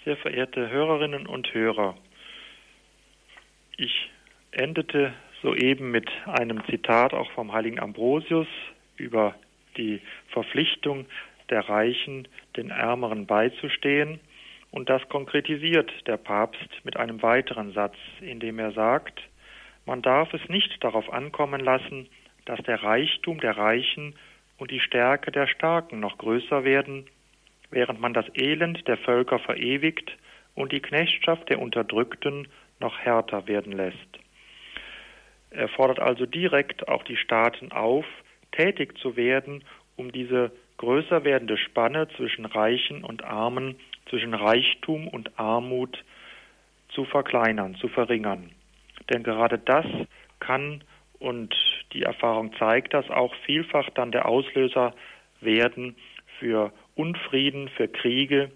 [0.06, 1.96] Sehr verehrte Hörerinnen und Hörer,
[3.76, 4.08] ich
[4.52, 8.46] endete soeben mit einem Zitat auch vom heiligen Ambrosius
[8.96, 9.34] über
[9.76, 11.06] die Verpflichtung
[11.50, 14.20] der Reichen, den Ärmeren beizustehen.
[14.70, 19.20] Und das konkretisiert der Papst mit einem weiteren Satz, in dem er sagt,
[19.86, 22.08] man darf es nicht darauf ankommen lassen,
[22.44, 24.14] dass der Reichtum der Reichen
[24.56, 27.08] und die Stärke der Starken noch größer werden,
[27.70, 30.16] während man das Elend der Völker verewigt
[30.54, 32.48] und die Knechtschaft der Unterdrückten
[32.80, 34.18] noch härter werden lässt.
[35.50, 38.04] Er fordert also direkt auch die Staaten auf,
[38.52, 39.64] tätig zu werden,
[39.96, 43.76] um diese größer werdende Spanne zwischen Reichen und Armen,
[44.10, 46.04] zwischen Reichtum und Armut
[46.90, 48.50] zu verkleinern, zu verringern.
[49.10, 49.86] Denn gerade das
[50.40, 50.82] kann
[51.18, 51.54] und
[51.92, 54.94] die Erfahrung zeigt das auch vielfach dann der Auslöser
[55.40, 55.96] werden
[56.38, 58.50] für Unfrieden, für Kriege.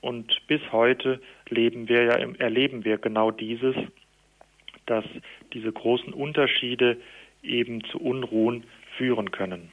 [0.00, 3.76] Und bis heute leben wir ja, erleben wir genau dieses,
[4.86, 5.04] dass
[5.52, 6.96] diese großen Unterschiede
[7.42, 8.64] eben zu Unruhen
[8.96, 9.70] führen können.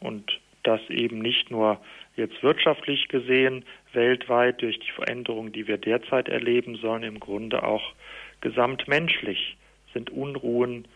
[0.00, 1.80] Und das eben nicht nur
[2.16, 7.92] jetzt wirtschaftlich gesehen weltweit durch die Veränderungen, die wir derzeit erleben, sondern im Grunde auch
[8.40, 9.56] gesamtmenschlich
[9.92, 10.86] sind Unruhen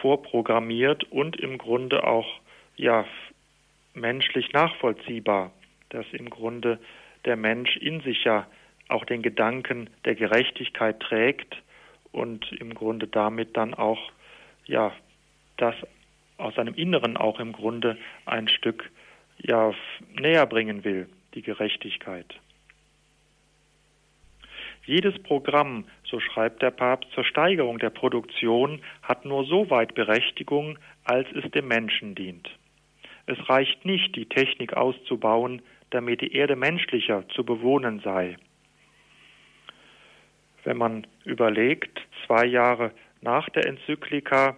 [0.00, 2.26] vorprogrammiert und im Grunde auch
[2.76, 3.04] ja
[3.96, 5.52] menschlich nachvollziehbar,
[5.88, 6.78] dass im Grunde
[7.24, 8.46] der Mensch in sich ja
[8.88, 11.56] auch den Gedanken der Gerechtigkeit trägt
[12.12, 14.12] und im Grunde damit dann auch
[14.66, 14.92] ja
[15.56, 15.74] das
[16.38, 18.90] aus seinem Inneren auch im Grunde ein Stück
[19.38, 19.72] ja
[20.18, 22.26] näher bringen will, die Gerechtigkeit.
[24.84, 30.78] Jedes Programm, so schreibt der Papst, zur Steigerung der Produktion hat nur so weit Berechtigung,
[31.02, 32.48] als es dem Menschen dient.
[33.26, 38.36] Es reicht nicht, die Technik auszubauen, damit die Erde menschlicher zu bewohnen sei.
[40.64, 44.56] Wenn man überlegt, zwei Jahre nach der Enzyklika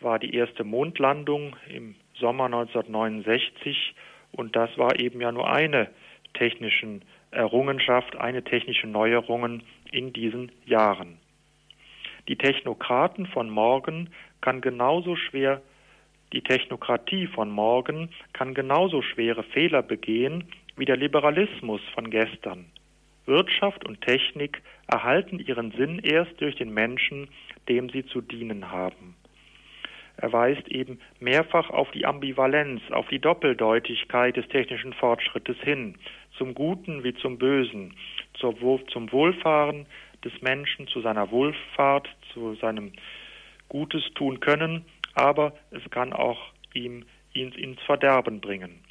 [0.00, 3.94] war die erste Mondlandung im Sommer 1969
[4.32, 5.88] und das war eben ja nur eine
[6.34, 11.18] technischen Errungenschaft, eine technische Neuerung in diesen Jahren.
[12.28, 15.62] Die Technokraten von morgen kann genauso schwer
[16.32, 20.44] die Technokratie von morgen kann genauso schwere Fehler begehen
[20.76, 22.66] wie der Liberalismus von gestern.
[23.26, 27.28] Wirtschaft und Technik erhalten ihren Sinn erst durch den Menschen,
[27.68, 29.16] dem sie zu dienen haben.
[30.18, 35.96] Er weist eben mehrfach auf die Ambivalenz, auf die Doppeldeutigkeit des technischen Fortschrittes hin,
[36.38, 37.94] zum Guten wie zum Bösen,
[38.38, 39.86] zum Wohlfahren
[40.24, 42.92] des Menschen, zu seiner Wohlfahrt, zu seinem
[43.68, 44.84] Gutes tun können
[45.16, 48.82] aber es kann auch ihm ihn ins Verderben bringen.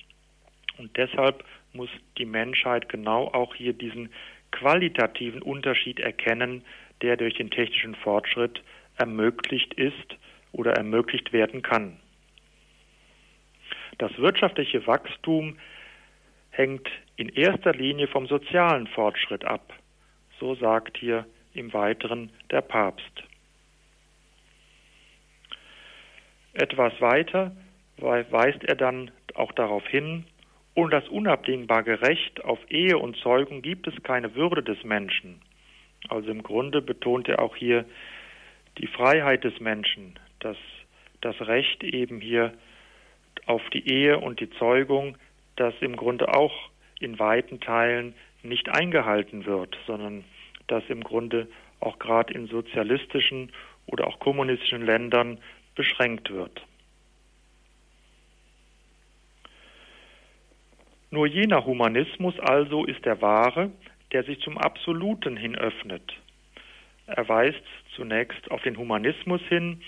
[0.77, 4.09] Und deshalb muss die Menschheit genau auch hier diesen
[4.51, 6.63] qualitativen Unterschied erkennen,
[7.01, 8.61] der durch den technischen Fortschritt
[8.97, 10.15] ermöglicht ist
[10.51, 11.99] oder ermöglicht werden kann.
[13.97, 15.57] Das wirtschaftliche Wachstum
[16.51, 19.73] hängt in erster Linie vom sozialen Fortschritt ab,
[20.39, 23.23] so sagt hier im Weiteren der Papst.
[26.55, 27.51] Etwas weiter
[27.97, 30.25] weist er dann auch darauf hin,
[30.73, 35.41] ohne das unabdingbare Recht auf Ehe und Zeugung gibt es keine Würde des Menschen.
[36.09, 37.85] Also im Grunde betont er auch hier
[38.77, 40.57] die Freiheit des Menschen, dass
[41.21, 42.53] das Recht eben hier
[43.45, 45.17] auf die Ehe und die Zeugung,
[45.55, 48.13] das im Grunde auch in weiten Teilen
[48.43, 50.23] nicht eingehalten wird, sondern
[50.67, 51.47] das im Grunde
[51.79, 53.51] auch gerade in sozialistischen
[53.87, 55.39] oder auch kommunistischen Ländern
[55.75, 56.65] beschränkt wird.
[61.11, 63.71] Nur jener Humanismus also ist der wahre,
[64.11, 66.13] der sich zum Absoluten hin öffnet.
[67.07, 67.63] Er weist
[67.95, 69.81] zunächst auf den Humanismus hin,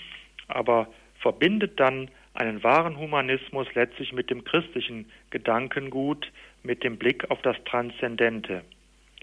[0.46, 0.88] aber
[1.20, 6.30] verbindet dann einen wahren Humanismus letztlich mit dem christlichen Gedankengut,
[6.62, 8.62] mit dem Blick auf das Transzendente.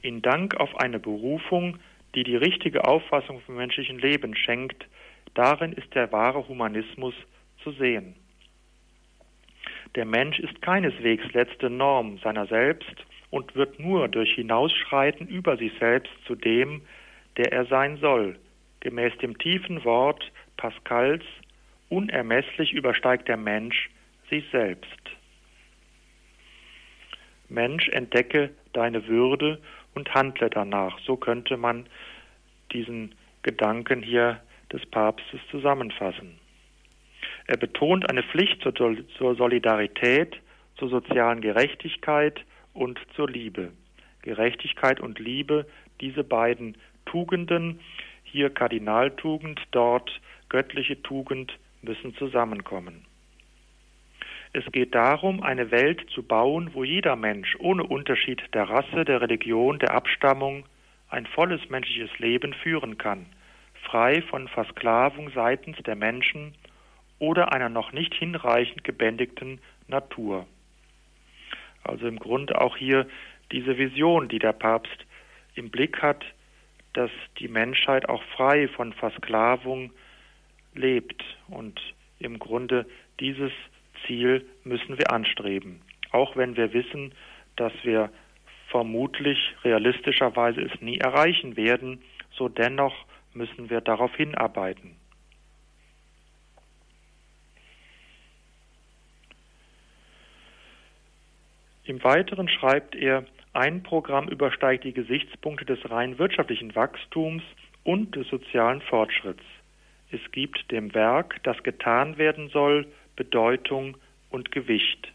[0.02, 1.80] In Dank auf eine Berufung,
[2.14, 4.86] die die richtige Auffassung vom menschlichen Leben schenkt,
[5.36, 7.14] darin ist der wahre Humanismus
[7.64, 8.16] zu sehen.
[9.96, 15.72] Der Mensch ist keineswegs letzte Norm seiner selbst und wird nur durch Hinausschreiten über sich
[15.80, 16.82] selbst zu dem,
[17.38, 18.38] der er sein soll.
[18.82, 21.24] Gemäß dem tiefen Wort Pascals,
[21.90, 23.90] unermesslich übersteigt der Mensch
[24.30, 24.90] sich selbst.
[27.48, 29.62] Mensch, entdecke deine Würde
[29.94, 31.00] und handle danach.
[31.00, 31.86] So könnte man
[32.72, 36.40] diesen Gedanken hier des Papstes zusammenfassen.
[37.48, 40.36] Er betont eine Pflicht zur Solidarität,
[40.78, 43.72] zur sozialen Gerechtigkeit und zur Liebe.
[44.24, 45.68] Gerechtigkeit und Liebe,
[46.02, 47.80] diese beiden Tugenden,
[48.24, 50.12] hier Kardinaltugend, dort
[50.50, 53.06] göttliche Tugend, müssen zusammenkommen.
[54.54, 59.22] Es geht darum, eine Welt zu bauen, wo jeder Mensch ohne Unterschied der Rasse, der
[59.22, 60.66] Religion, der Abstammung
[61.10, 63.26] ein volles menschliches Leben führen kann,
[63.86, 66.54] frei von Versklavung seitens der Menschen
[67.20, 70.46] oder einer noch nicht hinreichend gebändigten Natur.
[71.84, 73.08] Also im Grunde auch hier
[73.52, 75.06] diese Vision, die der Papst
[75.54, 76.26] im Blick hat,
[76.94, 79.92] dass die Menschheit auch frei von Versklavung
[80.74, 81.24] lebt.
[81.48, 81.80] Und
[82.20, 82.86] im Grunde
[83.20, 83.52] dieses
[84.06, 85.82] Ziel müssen wir anstreben.
[86.12, 87.14] Auch wenn wir wissen,
[87.56, 88.10] dass wir
[88.70, 94.96] vermutlich realistischerweise es nie erreichen werden, so dennoch müssen wir darauf hinarbeiten.
[101.84, 107.44] Im Weiteren schreibt er, ein Programm übersteigt die Gesichtspunkte des rein wirtschaftlichen Wachstums
[107.84, 109.44] und des sozialen Fortschritts.
[110.12, 113.98] Es gibt dem Werk, das getan werden soll, Bedeutung
[114.30, 115.12] und Gewicht.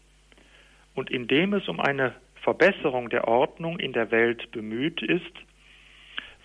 [0.95, 5.31] Und indem es um eine Verbesserung der Ordnung in der Welt bemüht ist,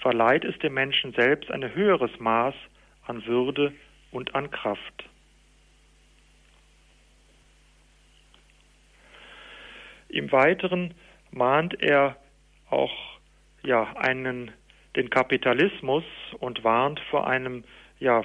[0.07, 2.55] verleiht es dem Menschen selbst ein höheres Maß
[3.09, 3.73] an Würde
[4.12, 5.05] und an Kraft.
[10.09, 10.95] Im Weiteren
[11.33, 12.14] mahnt er
[12.71, 13.19] auch
[13.64, 14.53] ja, einen,
[14.95, 16.05] den Kapitalismus
[16.38, 17.64] und warnt vor einem
[17.99, 18.23] ja,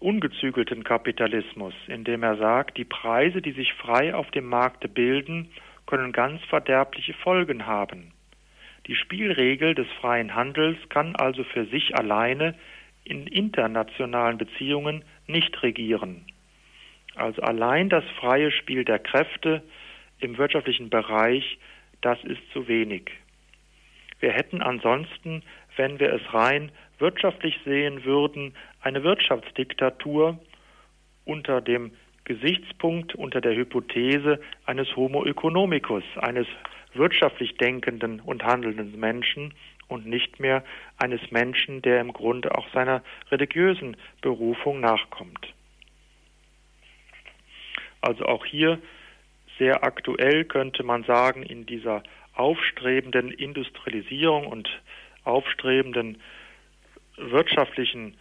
[0.00, 5.50] ungezügelten Kapitalismus, indem er sagt, die Preise, die sich frei auf dem Markte bilden,
[5.86, 8.13] können ganz verderbliche Folgen haben.
[8.86, 12.54] Die Spielregel des freien Handels kann also für sich alleine
[13.04, 16.26] in internationalen Beziehungen nicht regieren.
[17.14, 19.62] Also allein das freie Spiel der Kräfte
[20.18, 21.58] im wirtschaftlichen Bereich,
[22.00, 23.10] das ist zu wenig.
[24.20, 25.42] Wir hätten ansonsten,
[25.76, 30.38] wenn wir es rein wirtschaftlich sehen würden, eine Wirtschaftsdiktatur
[31.24, 31.92] unter dem
[32.24, 36.46] Gesichtspunkt, unter der Hypothese eines Homo economicus, eines
[36.94, 39.54] wirtschaftlich denkenden und handelnden Menschen
[39.88, 40.64] und nicht mehr
[40.98, 45.52] eines Menschen, der im Grunde auch seiner religiösen Berufung nachkommt.
[48.00, 48.78] Also auch hier
[49.58, 52.02] sehr aktuell könnte man sagen, in dieser
[52.34, 54.68] aufstrebenden Industrialisierung und
[55.24, 56.20] aufstrebenden
[57.16, 58.16] wirtschaftlichen,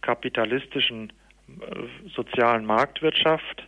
[0.00, 1.12] kapitalistischen,
[1.48, 3.66] äh, sozialen Marktwirtschaft.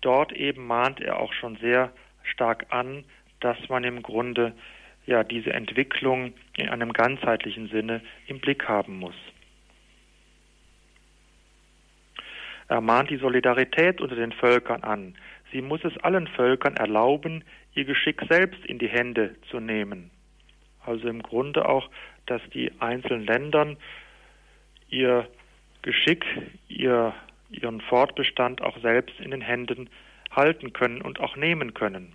[0.00, 3.04] Dort eben mahnt er auch schon sehr stark an,
[3.44, 4.54] dass man im Grunde
[5.04, 9.14] ja diese Entwicklung in einem ganzheitlichen Sinne im Blick haben muss.
[12.68, 15.14] Er mahnt die Solidarität unter den Völkern an.
[15.52, 20.10] Sie muss es allen Völkern erlauben, ihr Geschick selbst in die Hände zu nehmen.
[20.86, 21.90] Also im Grunde auch,
[22.24, 23.76] dass die einzelnen Ländern
[24.88, 25.28] ihr
[25.82, 26.24] Geschick,
[26.68, 27.12] ihr,
[27.50, 29.90] ihren Fortbestand auch selbst in den Händen
[30.30, 32.14] halten können und auch nehmen können,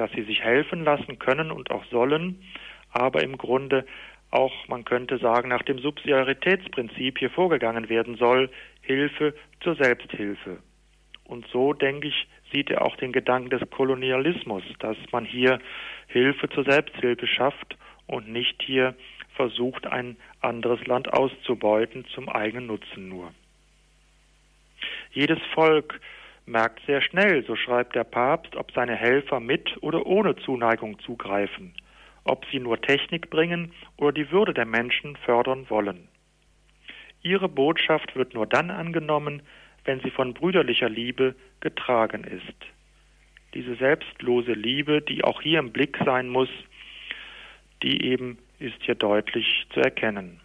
[0.00, 2.42] dass sie sich helfen lassen können und auch sollen,
[2.90, 3.84] aber im Grunde
[4.30, 8.48] auch, man könnte sagen, nach dem Subsidiaritätsprinzip hier vorgegangen werden soll,
[8.80, 10.58] Hilfe zur Selbsthilfe.
[11.24, 15.58] Und so, denke ich, sieht er auch den Gedanken des Kolonialismus, dass man hier
[16.06, 18.94] Hilfe zur Selbsthilfe schafft und nicht hier
[19.34, 23.34] versucht, ein anderes Land auszubeuten zum eigenen Nutzen nur.
[25.12, 26.00] Jedes Volk
[26.50, 31.74] merkt sehr schnell, so schreibt der Papst, ob seine Helfer mit oder ohne Zuneigung zugreifen,
[32.24, 36.08] ob sie nur Technik bringen oder die Würde der Menschen fördern wollen.
[37.22, 39.42] Ihre Botschaft wird nur dann angenommen,
[39.84, 42.56] wenn sie von brüderlicher Liebe getragen ist.
[43.54, 46.48] diese selbstlose Liebe, die auch hier im Blick sein muss,
[47.82, 50.39] die eben ist hier deutlich zu erkennen.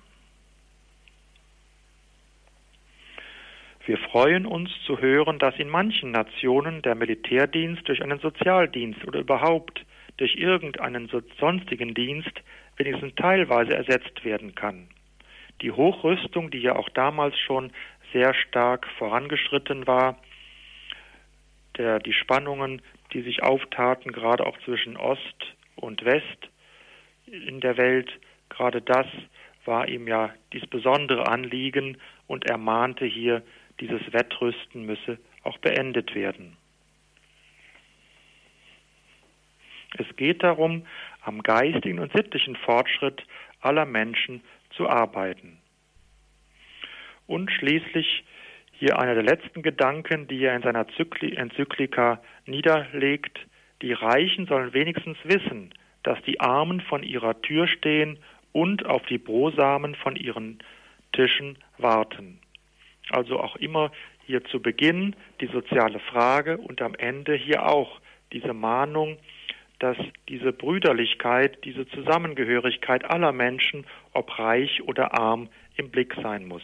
[3.86, 9.20] Wir freuen uns zu hören, dass in manchen Nationen der Militärdienst durch einen Sozialdienst oder
[9.20, 9.86] überhaupt
[10.18, 11.08] durch irgendeinen
[11.40, 12.32] sonstigen Dienst
[12.78, 14.88] wenigstens teilweise ersetzt werden kann.
[15.62, 17.72] Die Hochrüstung, die ja auch damals schon
[18.12, 20.18] sehr stark vorangeschritten war,
[21.78, 22.82] der, die Spannungen,
[23.14, 26.50] die sich auftaten, gerade auch zwischen Ost und West
[27.28, 28.12] in der Welt,
[28.50, 29.06] gerade das
[29.66, 33.44] war ihm ja dies besondere Anliegen und er mahnte hier
[33.80, 36.58] dieses Wettrüsten müsse auch beendet werden.
[39.98, 40.86] Es geht darum,
[41.22, 43.24] am geistigen und sittlichen Fortschritt
[43.62, 45.58] aller Menschen zu arbeiten.
[47.28, 48.24] Und schließlich
[48.74, 50.86] hier einer der letzten Gedanken, die er in seiner
[51.22, 53.40] Enzyklika niederlegt.
[53.82, 55.74] Die Reichen sollen wenigstens wissen,
[56.04, 58.20] dass die Armen von ihrer Tür stehen
[58.52, 60.60] und auf die Brosamen von ihren
[61.14, 62.40] Tischen warten.
[63.10, 63.92] Also auch immer
[64.26, 68.00] hier zu Beginn die soziale Frage und am Ende hier auch
[68.32, 69.18] diese Mahnung,
[69.80, 69.98] dass
[70.30, 76.64] diese Brüderlichkeit, diese Zusammengehörigkeit aller Menschen, ob reich oder arm, im Blick sein muss.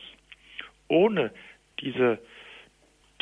[0.88, 1.32] Ohne
[1.80, 2.20] diese,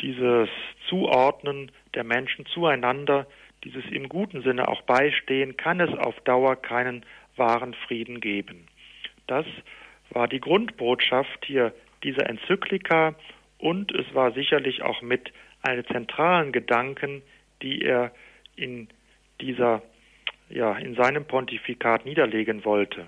[0.00, 0.48] dieses
[0.88, 3.26] Zuordnen der Menschen zueinander,
[3.64, 7.04] dieses im guten Sinne auch beistehen, kann es auf Dauer keinen
[7.36, 8.66] wahren Frieden geben.
[9.26, 9.46] Das
[10.10, 11.72] war die Grundbotschaft hier
[12.02, 13.14] dieser Enzyklika
[13.58, 15.32] und es war sicherlich auch mit
[15.62, 17.22] einem zentralen Gedanken,
[17.62, 18.12] die er
[18.56, 18.88] in
[19.40, 19.82] dieser,
[20.48, 23.06] ja, in seinem Pontifikat niederlegen wollte.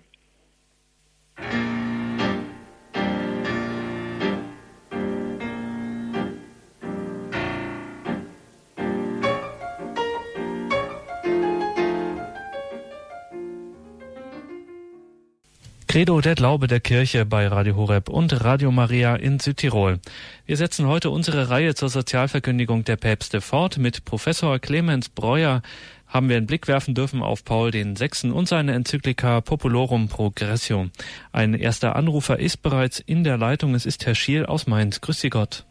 [15.93, 19.99] Credo, der Glaube der Kirche bei Radio Horeb und Radio Maria in Südtirol.
[20.47, 23.77] Wir setzen heute unsere Reihe zur Sozialverkündigung der Päpste fort.
[23.77, 25.61] Mit Professor Clemens Breuer
[26.09, 28.31] haben wir einen Blick werfen dürfen auf Paul VI.
[28.31, 30.87] und seine Enzyklika Populorum Progressio.
[31.31, 33.75] Ein erster Anrufer ist bereits in der Leitung.
[33.75, 35.03] Es ist Herr Schiel aus Mainz.
[35.03, 35.67] Grüß Sie Gott.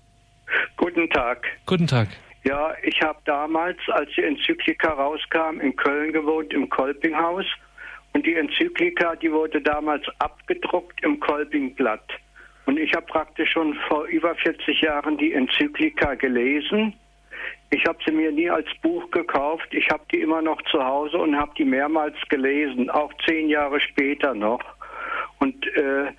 [0.78, 1.48] Guten Tag.
[1.66, 2.10] Guten Tag.
[2.44, 7.46] Ja, ich habe damals, als die Enzyklika rauskam, in Köln gewohnt, im Kolpinghaus.
[8.14, 12.04] Und die Enzyklika, die wurde damals abgedruckt im Kolpingblatt.
[12.66, 16.94] Und ich habe praktisch schon vor über 40 Jahren die Enzyklika gelesen.
[17.70, 19.68] Ich habe sie mir nie als Buch gekauft.
[19.72, 23.80] Ich habe die immer noch zu Hause und habe die mehrmals gelesen, auch zehn Jahre
[23.80, 24.62] später noch.
[25.40, 26.12] Und äh,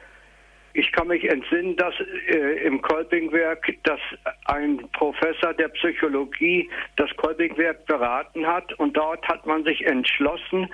[0.74, 1.94] ich kann mich entsinnen, dass
[2.26, 4.00] äh, im Kolpingwerk, dass
[4.46, 10.68] ein Professor der Psychologie das Kolpingwerk beraten hat und dort hat man sich entschlossen,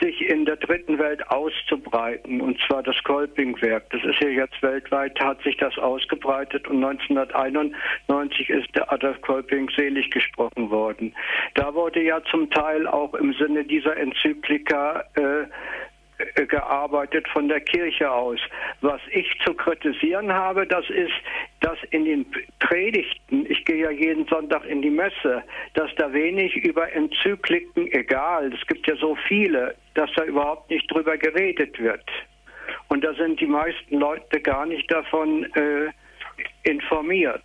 [0.00, 3.90] sich in der dritten Welt auszubreiten, und zwar das Kolpingwerk.
[3.90, 9.68] Das ist ja jetzt weltweit, hat sich das ausgebreitet und 1991 ist der Adolf Kolping
[9.76, 11.14] selig gesprochen worden.
[11.54, 15.46] Da wurde ja zum Teil auch im Sinne dieser Enzyklika äh,
[16.34, 18.38] äh, gearbeitet von der Kirche aus.
[18.80, 21.12] Was ich zu kritisieren habe, das ist,
[21.60, 22.26] dass in den
[22.58, 25.42] Predigten, ich gehe ja jeden Sonntag in die Messe,
[25.74, 30.90] dass da wenig über Enzykliken, egal, es gibt ja so viele, dass da überhaupt nicht
[30.90, 32.04] drüber geredet wird.
[32.88, 35.90] Und da sind die meisten Leute gar nicht davon äh,
[36.62, 37.44] informiert.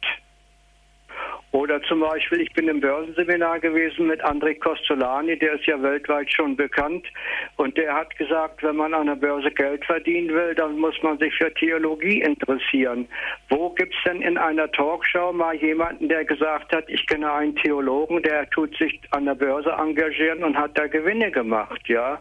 [1.56, 6.30] Oder zum Beispiel, ich bin im Börsenseminar gewesen mit André Costolani, der ist ja weltweit
[6.30, 7.08] schon bekannt.
[7.56, 11.18] Und der hat gesagt, wenn man an der Börse Geld verdienen will, dann muss man
[11.18, 13.08] sich für Theologie interessieren.
[13.48, 17.56] Wo gibt es denn in einer Talkshow mal jemanden, der gesagt hat, ich kenne einen
[17.56, 22.20] Theologen, der tut sich an der Börse engagieren und hat da Gewinne gemacht, ja?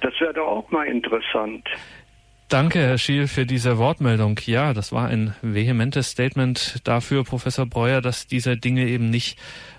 [0.00, 1.68] Das wäre doch auch mal interessant.
[2.52, 4.38] Danke, Herr Schiel, für diese Wortmeldung.
[4.44, 9.38] Ja, das war ein vehementes Statement dafür, Professor Breuer, dass diese Dinge eben nicht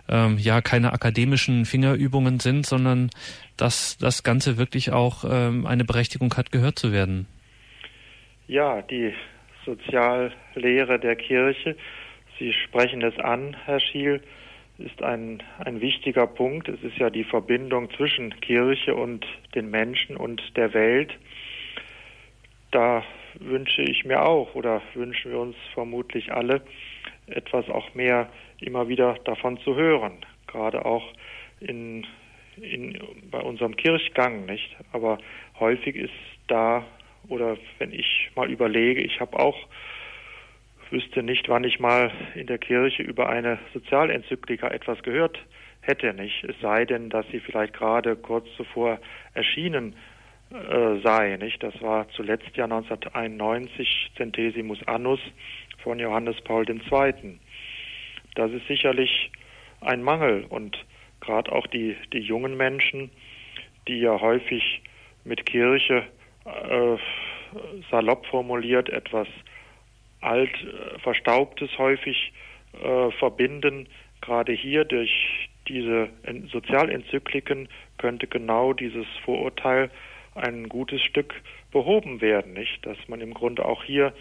[0.10, 3.12] ähm, ja keine akademischen Fingerübungen sind, sondern
[3.58, 7.28] dass das Ganze wirklich auch ähm, eine Berechtigung hat, gehört zu werden.
[8.48, 9.14] Ja, die
[9.68, 11.76] Soziallehre der Kirche,
[12.40, 14.20] Sie sprechen es an, Herr Schiel,
[14.80, 16.70] ist ein, ein wichtiger Punkt.
[16.70, 21.12] Es ist ja die Verbindung zwischen Kirche und den Menschen und der Welt
[22.74, 23.04] da
[23.40, 26.62] wünsche ich mir auch oder wünschen wir uns vermutlich alle
[27.28, 31.14] etwas auch mehr immer wieder davon zu hören, gerade auch
[31.60, 32.06] in,
[32.58, 33.00] in,
[33.32, 34.76] bei unserem Kirchgang, nicht?
[34.92, 35.18] Aber
[35.60, 36.14] häufig ist
[36.48, 36.86] da
[37.28, 39.58] oder wenn ich mal überlege, ich habe auch
[40.90, 45.40] wüsste nicht, wann ich mal in der Kirche über eine Sozialenzyklika etwas gehört
[45.82, 46.44] hätte, nicht?
[46.44, 49.00] Es sei denn, dass sie vielleicht gerade kurz zuvor
[49.34, 49.96] erschienen
[50.54, 51.64] äh, sei, nicht?
[51.64, 55.20] Das war zuletzt ja 1991 Centesimus Annus
[55.82, 57.40] von Johannes Paul II.
[58.36, 59.32] Das ist sicherlich
[59.82, 60.78] ein Mangel und
[61.22, 63.10] gerade auch die, die jungen Menschen,
[63.88, 64.82] die ja häufig
[65.24, 66.04] mit Kirche
[66.46, 66.98] äh,
[67.90, 69.28] salopp formuliert etwas
[70.22, 72.32] alt äh, verstaubtes häufig
[72.74, 73.88] äh, verbinden.
[74.22, 76.10] Gerade hier durch diese
[76.52, 79.90] Sozialenzykliken könnte genau dieses Vorurteil
[80.36, 81.34] ein gutes Stück
[81.72, 82.86] behoben werden, nicht?
[82.86, 84.14] Dass man im Grunde auch hier,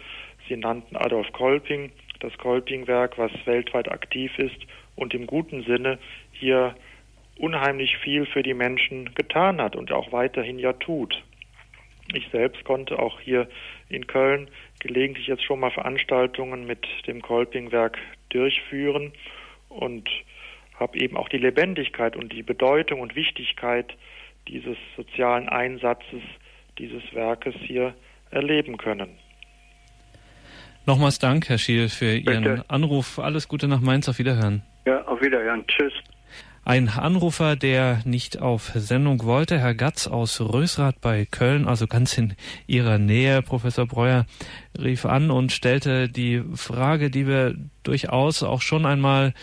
[0.47, 4.57] Sie nannten Adolf Kolping, das Kolping-Werk, was weltweit aktiv ist
[4.95, 5.99] und im guten Sinne
[6.31, 6.75] hier
[7.37, 11.23] unheimlich viel für die Menschen getan hat und auch weiterhin ja tut.
[12.13, 13.47] Ich selbst konnte auch hier
[13.89, 14.49] in Köln
[14.79, 17.97] gelegentlich jetzt schon mal Veranstaltungen mit dem Kolping-Werk
[18.29, 19.13] durchführen
[19.69, 20.09] und
[20.79, 23.95] habe eben auch die Lebendigkeit und die Bedeutung und Wichtigkeit
[24.47, 26.21] dieses sozialen Einsatzes
[26.77, 27.93] dieses Werkes hier
[28.31, 29.09] erleben können.
[30.85, 32.65] Nochmals Dank, Herr Schiel, für Ihren Bitte.
[32.67, 33.19] Anruf.
[33.19, 34.09] Alles Gute nach Mainz.
[34.09, 34.63] Auf Wiederhören.
[34.85, 35.65] Ja, auf Wiederhören.
[35.67, 35.93] Tschüss.
[36.65, 42.17] Ein Anrufer, der nicht auf Sendung wollte, Herr Gatz aus Rösrath bei Köln, also ganz
[42.17, 42.35] in
[42.67, 44.25] Ihrer Nähe, Professor Breuer,
[44.81, 49.33] rief an und stellte die Frage, die wir durchaus auch schon einmal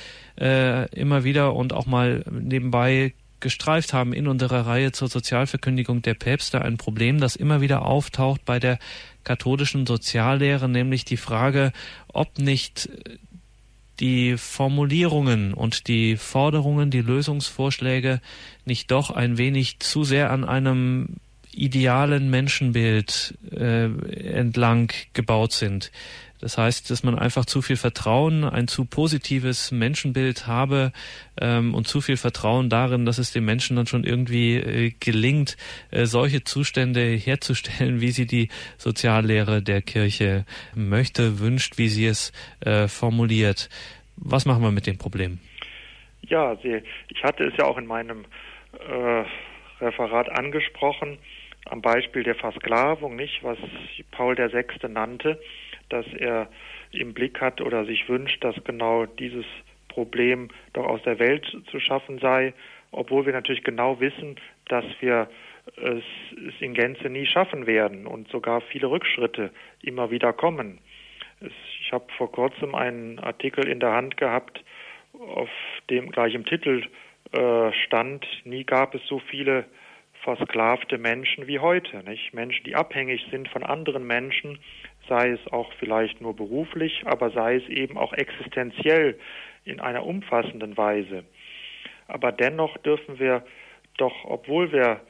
[0.40, 6.14] äh, immer wieder und auch mal nebenbei gestreift haben in unserer Reihe zur Sozialverkündigung der
[6.14, 8.78] Päpste ein Problem, das immer wieder auftaucht bei der
[9.24, 11.72] katholischen Soziallehre, nämlich die Frage,
[12.08, 12.88] ob nicht
[14.00, 18.20] die Formulierungen und die Forderungen, die Lösungsvorschläge
[18.64, 21.16] nicht doch ein wenig zu sehr an einem
[21.52, 25.90] idealen Menschenbild äh, entlang gebaut sind.
[26.40, 30.92] Das heißt, dass man einfach zu viel Vertrauen, ein zu positives Menschenbild habe
[31.38, 35.58] ähm, und zu viel Vertrauen darin, dass es dem Menschen dann schon irgendwie äh, gelingt,
[35.90, 38.48] äh, solche Zustände herzustellen, wie sie die
[38.78, 43.68] Soziallehre der Kirche möchte, wünscht, wie sie es äh, formuliert.
[44.16, 45.40] Was machen wir mit dem Problem?
[46.22, 48.24] Ja, ich hatte es ja auch in meinem
[48.78, 49.24] äh,
[49.80, 51.18] Referat angesprochen,
[51.66, 53.58] am Beispiel der Versklavung, nicht, was
[54.10, 54.88] Paul VI.
[54.88, 55.38] nannte
[55.90, 56.48] dass er
[56.92, 59.44] im Blick hat oder sich wünscht, dass genau dieses
[59.88, 62.54] Problem doch aus der Welt zu schaffen sei,
[62.92, 64.36] obwohl wir natürlich genau wissen,
[64.66, 65.28] dass wir
[65.76, 66.02] es,
[66.48, 69.50] es in Gänze nie schaffen werden und sogar viele Rückschritte
[69.82, 70.78] immer wieder kommen.
[71.40, 74.64] Es, ich habe vor kurzem einen Artikel in der Hand gehabt,
[75.12, 75.50] auf
[75.90, 76.84] dem gleich im Titel
[77.32, 79.64] äh, stand, nie gab es so viele
[80.22, 82.34] versklavte Menschen wie heute, nicht?
[82.34, 84.58] Menschen, die abhängig sind von anderen Menschen,
[85.08, 89.18] sei es auch vielleicht nur beruflich, aber sei es eben auch existenziell
[89.64, 91.24] in einer umfassenden Weise.
[92.06, 93.44] Aber dennoch dürfen wir
[93.96, 95.00] doch, obwohl wir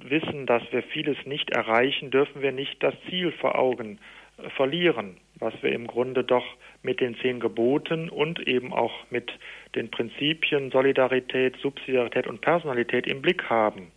[0.00, 3.98] wissen, dass wir vieles nicht erreichen, dürfen wir nicht das Ziel vor Augen
[4.38, 6.44] äh, verlieren, was wir im Grunde doch
[6.82, 9.32] mit den zehn Geboten und eben auch mit
[9.74, 13.92] den Prinzipien Solidarität, Subsidiarität und Personalität im Blick haben.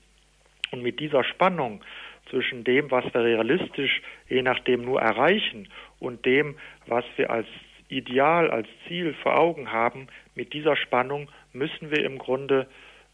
[0.71, 1.81] Und mit dieser Spannung
[2.29, 5.67] zwischen dem, was wir realistisch je nachdem nur erreichen
[5.99, 6.55] und dem,
[6.85, 7.47] was wir als
[7.89, 12.67] Ideal, als Ziel vor Augen haben, mit dieser Spannung müssen wir im Grunde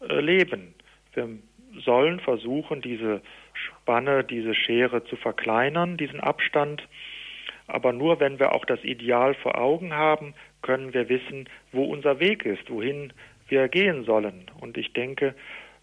[0.06, 0.74] äh, leben.
[1.14, 1.30] Wir
[1.84, 3.22] sollen versuchen, diese
[3.54, 6.86] Spanne, diese Schere zu verkleinern, diesen Abstand.
[7.66, 12.20] Aber nur wenn wir auch das Ideal vor Augen haben, können wir wissen, wo unser
[12.20, 13.12] Weg ist, wohin
[13.48, 14.50] wir gehen sollen.
[14.60, 15.34] Und ich denke,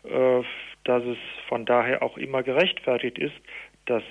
[0.03, 0.43] äh,
[0.83, 1.17] dass es
[1.47, 3.35] von daher auch immer gerechtfertigt ist,
[3.85, 4.03] dass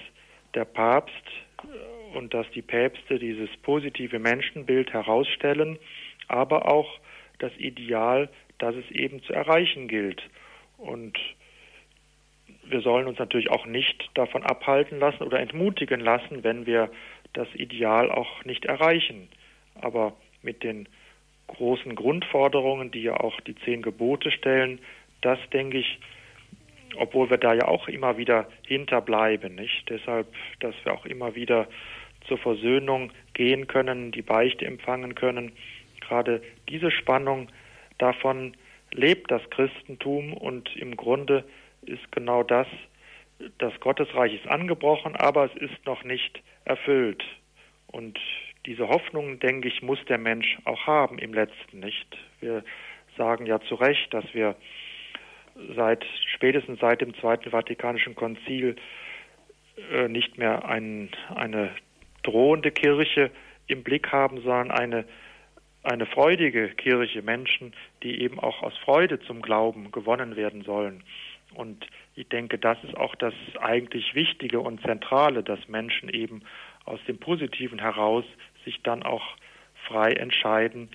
[0.54, 1.14] der Papst
[1.62, 5.78] äh, und dass die Päpste dieses positive Menschenbild herausstellen,
[6.28, 6.98] aber auch
[7.38, 10.22] das Ideal, das es eben zu erreichen gilt.
[10.78, 11.18] Und
[12.64, 16.90] wir sollen uns natürlich auch nicht davon abhalten lassen oder entmutigen lassen, wenn wir
[17.32, 19.28] das Ideal auch nicht erreichen.
[19.80, 20.88] Aber mit den
[21.48, 24.80] großen Grundforderungen, die ja auch die zehn Gebote stellen,
[25.20, 25.98] das denke ich,
[26.96, 29.88] obwohl wir da ja auch immer wieder hinterbleiben, nicht?
[29.88, 30.26] Deshalb,
[30.60, 31.68] dass wir auch immer wieder
[32.26, 35.52] zur Versöhnung gehen können, die Beichte empfangen können.
[36.00, 37.48] Gerade diese Spannung,
[37.98, 38.56] davon
[38.92, 41.44] lebt das Christentum und im Grunde
[41.82, 42.66] ist genau das,
[43.58, 47.24] das Gottesreich ist angebrochen, aber es ist noch nicht erfüllt.
[47.88, 48.18] Und
[48.66, 52.06] diese Hoffnung, denke ich, muss der Mensch auch haben im letzten, nicht?
[52.40, 52.62] Wir
[53.16, 54.54] sagen ja zu Recht, dass wir
[55.76, 58.76] seit spätestens seit dem Zweiten Vatikanischen Konzil
[59.92, 61.70] äh, nicht mehr ein, eine
[62.22, 63.30] drohende Kirche
[63.66, 65.04] im Blick haben, sondern eine
[65.82, 71.02] eine freudige Kirche, Menschen, die eben auch aus Freude zum Glauben gewonnen werden sollen.
[71.54, 76.42] Und ich denke, das ist auch das eigentlich Wichtige und Zentrale, dass Menschen eben
[76.84, 78.24] aus dem Positiven heraus
[78.64, 79.36] sich dann auch
[79.86, 80.88] frei entscheiden,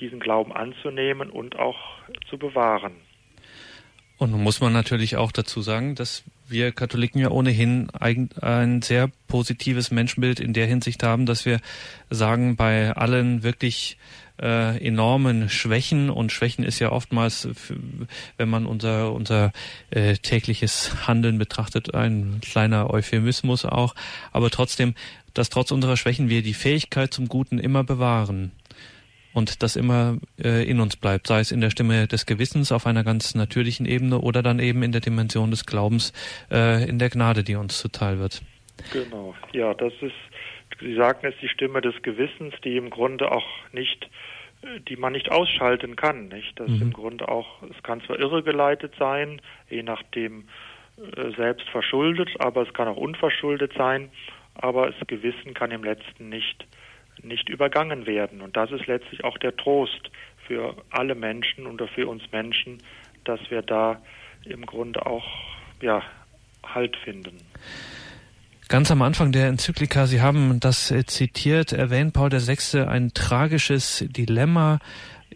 [0.00, 1.78] diesen Glauben anzunehmen und auch
[2.28, 2.96] zu bewahren.
[4.16, 9.10] Und nun muss man natürlich auch dazu sagen, dass wir Katholiken ja ohnehin ein sehr
[9.28, 11.60] positives Menschenbild in der Hinsicht haben, dass wir
[12.10, 13.96] sagen, bei allen wirklich
[14.40, 17.48] äh, enormen Schwächen und Schwächen ist ja oftmals,
[18.36, 19.52] wenn man unser unser
[19.90, 23.94] äh, tägliches Handeln betrachtet, ein kleiner Euphemismus auch,
[24.32, 24.94] aber trotzdem,
[25.34, 28.52] dass trotz unserer Schwächen wir die Fähigkeit zum Guten immer bewahren
[29.34, 32.86] und das immer äh, in uns bleibt, sei es in der Stimme des Gewissens auf
[32.86, 36.12] einer ganz natürlichen Ebene oder dann eben in der Dimension des Glaubens,
[36.50, 38.42] äh, in der Gnade, die uns zuteil wird.
[38.92, 40.14] Genau, ja, das ist,
[40.80, 44.08] Sie sagten es, die Stimme des Gewissens, die im Grunde auch nicht
[44.88, 46.58] die man nicht ausschalten kann, nicht?
[46.58, 46.82] Das mhm.
[46.82, 50.44] im Grunde auch, es kann zwar irregeleitet sein, je nachdem
[50.96, 54.10] äh, selbst verschuldet, aber es kann auch unverschuldet sein,
[54.54, 56.66] aber das Gewissen kann im letzten nicht
[57.22, 58.40] nicht übergangen werden.
[58.40, 60.10] Und das ist letztlich auch der Trost
[60.46, 62.78] für alle Menschen und für uns Menschen,
[63.24, 64.00] dass wir da
[64.44, 65.24] im Grunde auch
[65.80, 66.02] ja,
[66.66, 67.38] Halt finden.
[68.68, 72.80] Ganz am Anfang der Enzyklika, Sie haben das zitiert, erwähnt Paul VI.
[72.80, 74.78] ein tragisches Dilemma,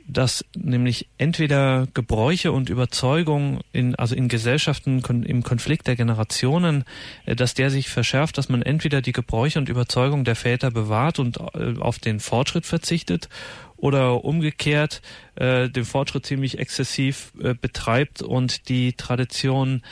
[0.09, 6.84] dass nämlich entweder Gebräuche und Überzeugung in, also in Gesellschaften im Konflikt der Generationen,
[7.26, 11.18] äh, dass der sich verschärft, dass man entweder die Gebräuche und Überzeugung der Väter bewahrt
[11.18, 13.28] und äh, auf den Fortschritt verzichtet
[13.76, 15.02] oder umgekehrt
[15.36, 19.82] äh, den Fortschritt ziemlich exzessiv äh, betreibt und die Tradition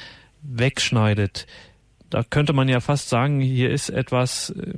[0.42, 1.46] wegschneidet.
[2.08, 4.74] Da könnte man ja fast sagen, hier ist etwas äh,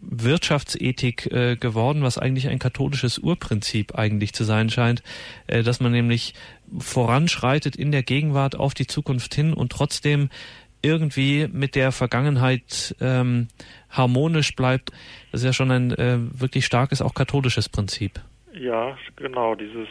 [0.00, 5.02] Wirtschaftsethik äh, geworden, was eigentlich ein katholisches Urprinzip eigentlich zu sein scheint,
[5.46, 6.34] äh, dass man nämlich
[6.78, 10.30] voranschreitet in der Gegenwart auf die Zukunft hin und trotzdem
[10.82, 13.48] irgendwie mit der Vergangenheit ähm,
[13.90, 14.90] harmonisch bleibt.
[15.30, 18.20] Das ist ja schon ein äh, wirklich starkes, auch katholisches Prinzip.
[18.52, 19.88] Ja, genau, dieses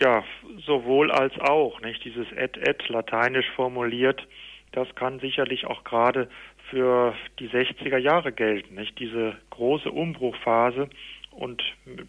[0.00, 0.24] ja,
[0.66, 4.26] sowohl als auch, nicht dieses et et lateinisch formuliert,
[4.72, 6.28] das kann sicherlich auch gerade
[6.70, 8.98] für die 60er Jahre gelten, nicht?
[8.98, 10.88] Diese große Umbruchphase
[11.30, 11.62] und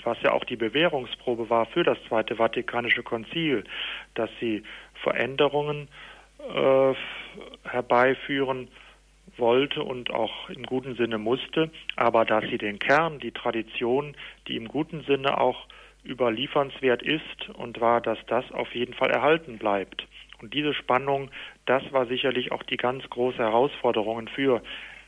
[0.04, 3.64] was ja auch die Bewährungsprobe war für das Zweite Vatikanische Konzil,
[4.16, 4.64] dass sie
[5.04, 5.90] Veränderungen
[6.40, 6.94] äh,
[7.70, 8.70] herbeiführen
[9.36, 14.16] wollte und auch im guten Sinne musste, aber dass sie den Kern, die Tradition,
[14.48, 15.68] die im guten Sinne auch
[16.06, 20.08] überliefernswert ist und war, dass das auf jeden Fall erhalten bleibt.
[20.42, 21.32] Und diese Spannung,
[21.66, 24.62] das war sicherlich auch die ganz große Herausforderung für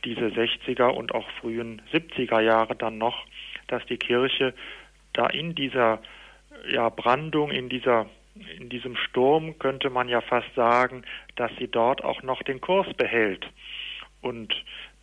[0.04, 3.26] diese 60er und auch frühen 70er Jahre dann noch,
[3.68, 4.54] dass die Kirche
[5.12, 6.00] da in dieser
[6.70, 8.06] ja, Brandung, in dieser
[8.58, 11.02] in diesem Sturm könnte man ja fast sagen,
[11.36, 13.44] dass sie dort auch noch den Kurs behält.
[14.22, 14.54] Und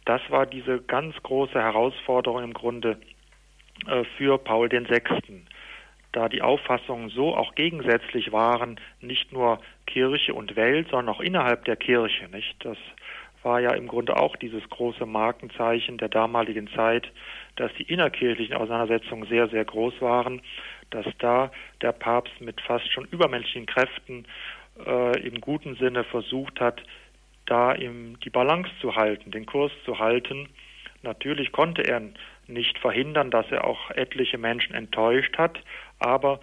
[0.06, 2.98] das war diese ganz große Herausforderung im Grunde
[3.86, 5.44] äh, für Paul VI
[6.12, 11.66] da die Auffassungen so auch gegensätzlich waren, nicht nur Kirche und Welt, sondern auch innerhalb
[11.66, 12.56] der Kirche, nicht?
[12.64, 12.78] Das
[13.44, 17.12] war ja im Grunde auch dieses große Markenzeichen der damaligen Zeit,
[17.56, 20.42] dass die innerkirchlichen Auseinandersetzungen sehr, sehr groß waren,
[20.90, 21.52] dass da
[21.82, 24.26] der Papst mit fast schon übermenschlichen Kräften
[24.86, 26.82] äh, im guten Sinne versucht hat,
[27.46, 30.50] da im, die Balance zu halten, den Kurs zu halten.
[31.04, 32.02] Natürlich konnte er
[32.48, 35.60] nicht verhindern, dass er auch etliche Menschen enttäuscht hat,
[36.00, 36.40] aber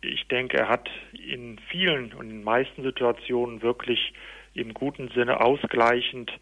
[0.00, 4.12] ich denke, er hat in vielen und in den meisten Situationen wirklich
[4.54, 6.32] im guten Sinne ausgleichend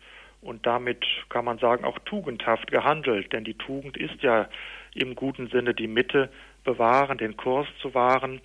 [0.40, 4.48] und damit kann man sagen auch tugendhaft gehandelt, denn die Tugend ist ja
[4.94, 6.30] im guten Sinne die Mitte
[6.64, 8.40] bewahren, den Kurs zu wahren,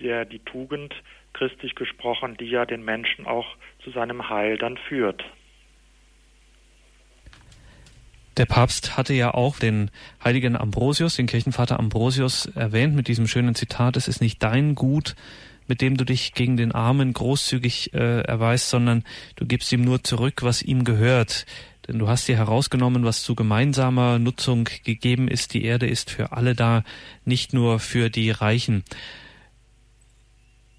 [0.00, 0.94] der die Tugend
[1.32, 3.46] christlich gesprochen, die ja den Menschen auch
[3.82, 5.24] zu seinem Heil dann führt.
[8.38, 9.90] Der Papst hatte ja auch den
[10.24, 15.16] heiligen Ambrosius, den Kirchenvater Ambrosius erwähnt mit diesem schönen Zitat, es ist nicht dein Gut,
[15.68, 19.04] mit dem du dich gegen den Armen großzügig äh, erweist, sondern
[19.36, 21.46] du gibst ihm nur zurück, was ihm gehört.
[21.86, 25.52] Denn du hast dir herausgenommen, was zu gemeinsamer Nutzung gegeben ist.
[25.52, 26.84] Die Erde ist für alle da,
[27.24, 28.84] nicht nur für die Reichen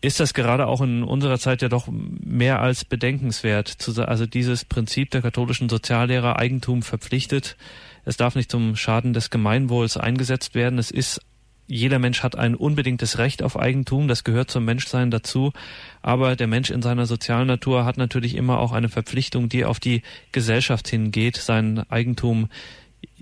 [0.04, 3.78] ist das gerade auch in unserer Zeit ja doch mehr als bedenkenswert.
[4.00, 7.56] Also dieses Prinzip der katholischen Soziallehrer Eigentum verpflichtet.
[8.04, 10.78] Es darf nicht zum Schaden des Gemeinwohls eingesetzt werden.
[10.78, 11.22] Es ist
[11.68, 15.54] jeder Mensch hat ein unbedingtes Recht auf Eigentum, das gehört zum Menschsein dazu,
[16.02, 19.80] aber der Mensch in seiner sozialen Natur hat natürlich immer auch eine Verpflichtung, die auf
[19.80, 20.02] die
[20.34, 22.50] Gesellschaft hingeht, sein Eigentum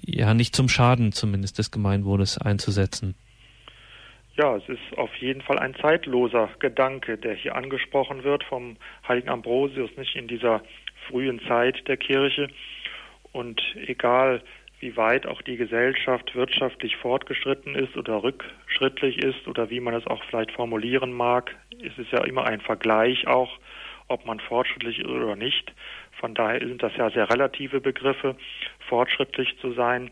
[0.04, 3.14] ja nicht zum Schaden zumindest des Gemeinwohles einzusetzen.
[4.38, 9.30] Ja, es ist auf jeden Fall ein zeitloser Gedanke, der hier angesprochen wird vom heiligen
[9.30, 10.62] Ambrosius, nicht in dieser
[11.08, 12.48] frühen Zeit der Kirche.
[13.34, 14.42] Und egal,
[14.80, 20.08] wie weit auch die Gesellschaft wirtschaftlich fortgeschritten ist oder rückschrittlich ist oder wie man es
[20.08, 23.60] auch vielleicht formulieren mag, ist es ja immer ein Vergleich auch,
[24.08, 25.74] ob man fortschrittlich ist oder nicht.
[26.20, 28.36] Von daher sind das ja sehr relative Begriffe,
[28.88, 30.10] fortschrittlich zu sein.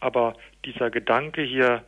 [0.00, 1.84] Aber dieser Gedanke hier,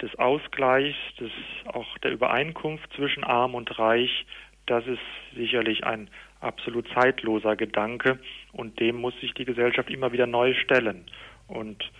[0.00, 1.32] des Ausgleichs, des,
[1.66, 4.26] auch der Übereinkunft zwischen Arm und Reich,
[4.66, 5.00] das ist
[5.34, 6.08] sicherlich ein
[6.40, 8.18] absolut zeitloser Gedanke
[8.52, 11.06] und dem muss sich die Gesellschaft immer wieder neu stellen.
[11.48, 11.90] Und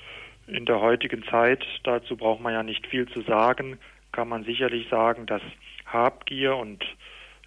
[0.47, 3.79] in der heutigen Zeit, dazu braucht man ja nicht viel zu sagen,
[4.13, 5.43] kann man sicherlich sagen, dass
[5.87, 6.85] Habgier und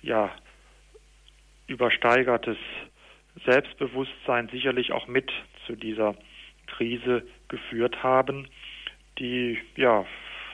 [0.01, 0.31] ja
[1.67, 2.57] übersteigertes
[3.45, 5.31] Selbstbewusstsein sicherlich auch mit
[5.65, 6.15] zu dieser
[6.67, 8.47] Krise geführt haben,
[9.19, 10.05] die ja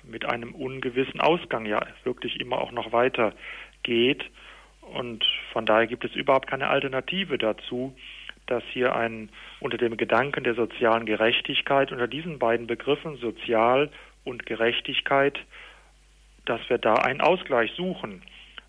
[0.10, 3.34] mit einem ungewissen Ausgang ja wirklich immer auch noch weiter
[3.84, 4.24] geht.
[4.82, 7.96] Und von daher gibt es überhaupt keine Alternative dazu,
[8.46, 9.30] dass hier ein
[9.60, 13.90] unter dem Gedanken der sozialen Gerechtigkeit, unter diesen beiden Begriffen Sozial
[14.24, 15.38] und Gerechtigkeit,
[16.46, 18.24] dass wir da einen Ausgleich suchen.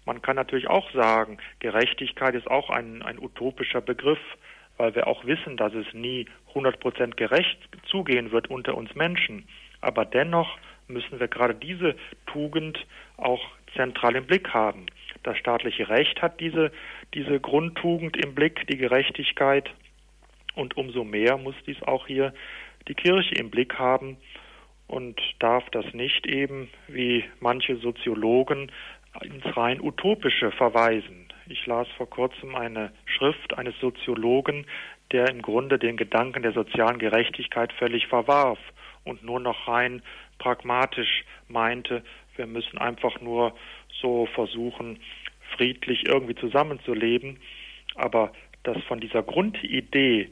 [0.05, 4.19] Man kann natürlich auch sagen, Gerechtigkeit ist auch ein, ein utopischer Begriff,
[4.77, 9.47] weil wir auch wissen, dass es nie 100 Prozent gerecht zugehen wird unter uns Menschen.
[9.81, 10.59] Aber dennoch
[10.89, 11.95] müssen wir gerade diese
[12.27, 12.87] Tugend
[13.17, 14.87] auch zentral im Blick haben.
[15.23, 16.73] Das staatliche Recht hat diese,
[17.15, 19.71] diese Grundtugend im Blick, die Gerechtigkeit.
[20.55, 22.33] Und umso mehr muss dies auch hier
[22.89, 24.17] die Kirche im Blick haben
[24.87, 28.73] und darf das nicht eben, wie manche Soziologen,
[29.23, 31.29] ins rein utopische verweisen.
[31.47, 34.67] Ich las vor kurzem eine Schrift eines Soziologen,
[35.13, 38.59] der im Grunde den Gedanken der sozialen Gerechtigkeit völlig verwarf
[39.05, 40.03] und nur noch rein
[40.39, 42.03] pragmatisch meinte,
[42.37, 43.55] wir müssen einfach nur
[44.01, 45.01] so versuchen,
[45.57, 47.39] friedlich irgendwie zusammenzuleben.
[47.95, 48.33] Aber
[48.63, 50.31] dass von dieser Grundidee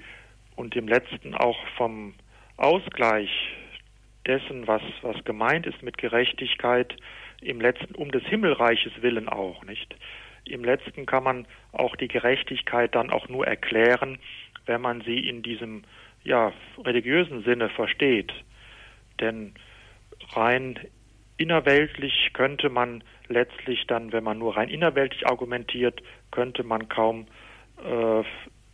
[0.54, 2.14] und dem letzten auch vom
[2.57, 3.30] Ausgleich
[4.26, 6.96] dessen, was, was gemeint ist mit Gerechtigkeit,
[7.40, 9.94] im letzten um des Himmelreiches willen auch, nicht?
[10.44, 14.18] Im letzten kann man auch die Gerechtigkeit dann auch nur erklären,
[14.64, 15.82] wenn man sie in diesem
[16.24, 16.52] ja,
[16.84, 18.32] religiösen Sinne versteht.
[19.20, 19.54] Denn
[20.32, 20.78] rein
[21.36, 27.26] innerweltlich könnte man letztlich dann, wenn man nur rein innerweltlich argumentiert, könnte man kaum
[27.84, 28.22] äh,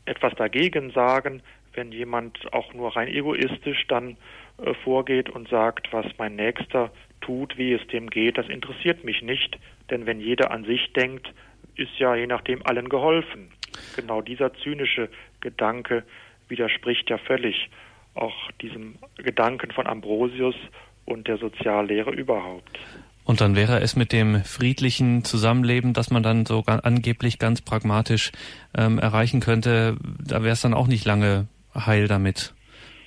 [0.05, 1.43] etwas dagegen sagen,
[1.75, 4.17] wenn jemand auch nur rein egoistisch dann
[4.59, 6.91] äh, vorgeht und sagt, was mein Nächster
[7.21, 9.59] tut, wie es dem geht, das interessiert mich nicht,
[9.91, 11.33] denn wenn jeder an sich denkt,
[11.77, 13.51] ist ja je nachdem allen geholfen.
[13.97, 15.09] Genau dieser zynische
[15.41, 16.05] Gedanke
[16.49, 17.71] widerspricht ja völlig
[18.15, 20.57] auch diesem Gedanken von Ambrosius
[21.05, 22.79] und der Soziallehre überhaupt.
[23.25, 28.33] Und dann wäre es mit dem friedlichen Zusammenleben, das man dann so angeblich ganz pragmatisch
[28.77, 32.55] ähm, erreichen könnte, da wäre es dann auch nicht lange heil damit.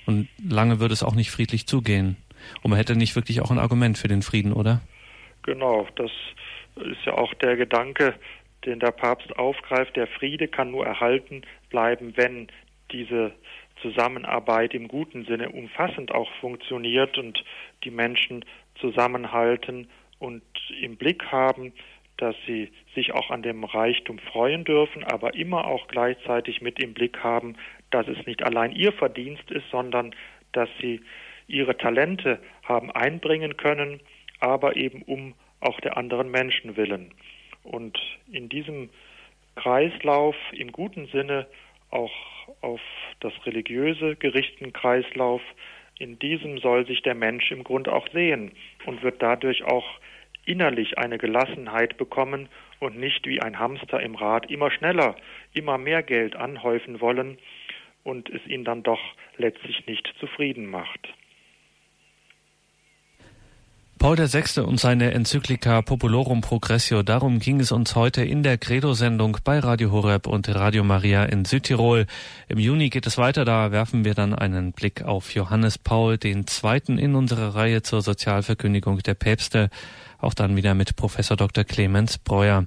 [0.06, 2.16] Und lange würde es auch nicht friedlich zugehen.
[2.62, 4.80] Und man hätte nicht wirklich auch ein Argument für den Frieden, oder?
[5.42, 6.10] Genau, das
[6.76, 8.14] ist ja auch der Gedanke,
[8.64, 9.96] den der Papst aufgreift.
[9.96, 12.48] Der Friede kann nur erhalten bleiben, wenn
[12.90, 13.32] diese
[13.86, 17.44] Zusammenarbeit im guten Sinne umfassend auch funktioniert und
[17.84, 18.44] die Menschen
[18.80, 20.42] zusammenhalten und
[20.80, 21.72] im Blick haben,
[22.16, 26.94] dass sie sich auch an dem Reichtum freuen dürfen, aber immer auch gleichzeitig mit im
[26.94, 27.56] Blick haben,
[27.90, 30.14] dass es nicht allein ihr Verdienst ist, sondern
[30.52, 31.00] dass sie
[31.46, 34.00] ihre Talente haben einbringen können,
[34.40, 37.12] aber eben um auch der anderen Menschen willen.
[37.62, 37.98] Und
[38.32, 38.90] in diesem
[39.54, 41.46] Kreislauf im guten Sinne
[41.90, 42.12] auch
[42.60, 42.80] auf
[43.20, 45.42] das religiöse gerichteten Kreislauf,
[45.98, 48.52] in diesem soll sich der Mensch im Grunde auch sehen
[48.84, 49.86] und wird dadurch auch
[50.44, 52.48] innerlich eine Gelassenheit bekommen
[52.80, 55.16] und nicht wie ein Hamster im Rad immer schneller,
[55.54, 57.38] immer mehr Geld anhäufen wollen
[58.04, 59.00] und es ihn dann doch
[59.36, 61.12] letztlich nicht zufrieden macht.
[63.98, 64.60] Paul VI.
[64.60, 69.90] und seine Enzyklika Populorum Progressio, darum ging es uns heute in der Credo-Sendung bei Radio
[69.90, 72.06] Horeb und Radio Maria in Südtirol.
[72.48, 76.44] Im Juni geht es weiter, da werfen wir dann einen Blick auf Johannes Paul II.
[76.98, 79.70] in unserer Reihe zur Sozialverkündigung der Päpste,
[80.18, 81.64] auch dann wieder mit Professor Dr.
[81.64, 82.66] Clemens Breuer.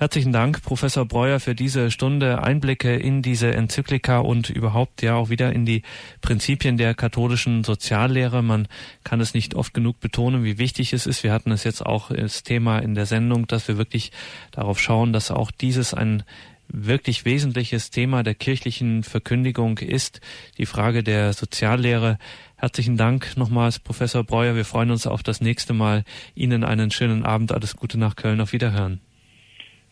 [0.00, 5.28] Herzlichen Dank, Professor Breuer, für diese Stunde Einblicke in diese Enzyklika und überhaupt ja auch
[5.28, 5.82] wieder in die
[6.22, 8.42] Prinzipien der katholischen Soziallehre.
[8.42, 8.66] Man
[9.04, 11.22] kann es nicht oft genug betonen, wie wichtig es ist.
[11.22, 14.10] Wir hatten es jetzt auch als Thema in der Sendung, dass wir wirklich
[14.52, 16.22] darauf schauen, dass auch dieses ein
[16.66, 20.22] wirklich wesentliches Thema der kirchlichen Verkündigung ist
[20.56, 22.16] die Frage der Soziallehre.
[22.56, 24.54] Herzlichen Dank nochmals, Professor Breuer.
[24.54, 26.04] Wir freuen uns auf das nächste Mal.
[26.34, 27.52] Ihnen einen schönen Abend.
[27.52, 28.40] Alles Gute nach Köln.
[28.40, 29.02] Auf Wiederhören.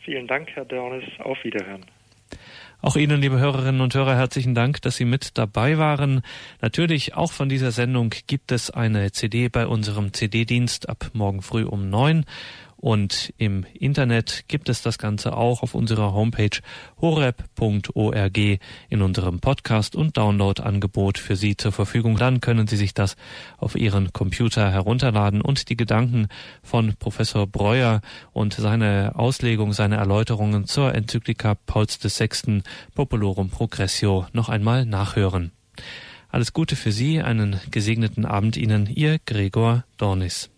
[0.08, 1.04] Vielen Dank, Herr Dornis.
[1.18, 1.84] Auf Wiederhören.
[2.80, 6.22] Auch Ihnen, liebe Hörerinnen und Hörer, herzlichen Dank, dass Sie mit dabei waren.
[6.62, 11.62] Natürlich auch von dieser Sendung gibt es eine CD bei unserem CD-Dienst ab morgen früh
[11.62, 12.24] um neun.
[12.80, 16.60] Und im Internet gibt es das Ganze auch auf unserer Homepage
[17.00, 18.38] horeb.org
[18.88, 22.16] in unserem Podcast- und Download-Angebot für Sie zur Verfügung.
[22.18, 23.16] Dann können Sie sich das
[23.56, 26.28] auf Ihren Computer herunterladen und die Gedanken
[26.62, 28.00] von Professor Breuer
[28.32, 32.62] und seine Auslegung, seine Erläuterungen zur Enzyklika Pauls VI.
[32.94, 35.50] Populorum Progressio noch einmal nachhören.
[36.28, 40.50] Alles Gute für Sie, einen gesegneten Abend Ihnen, Ihr Gregor Dornis.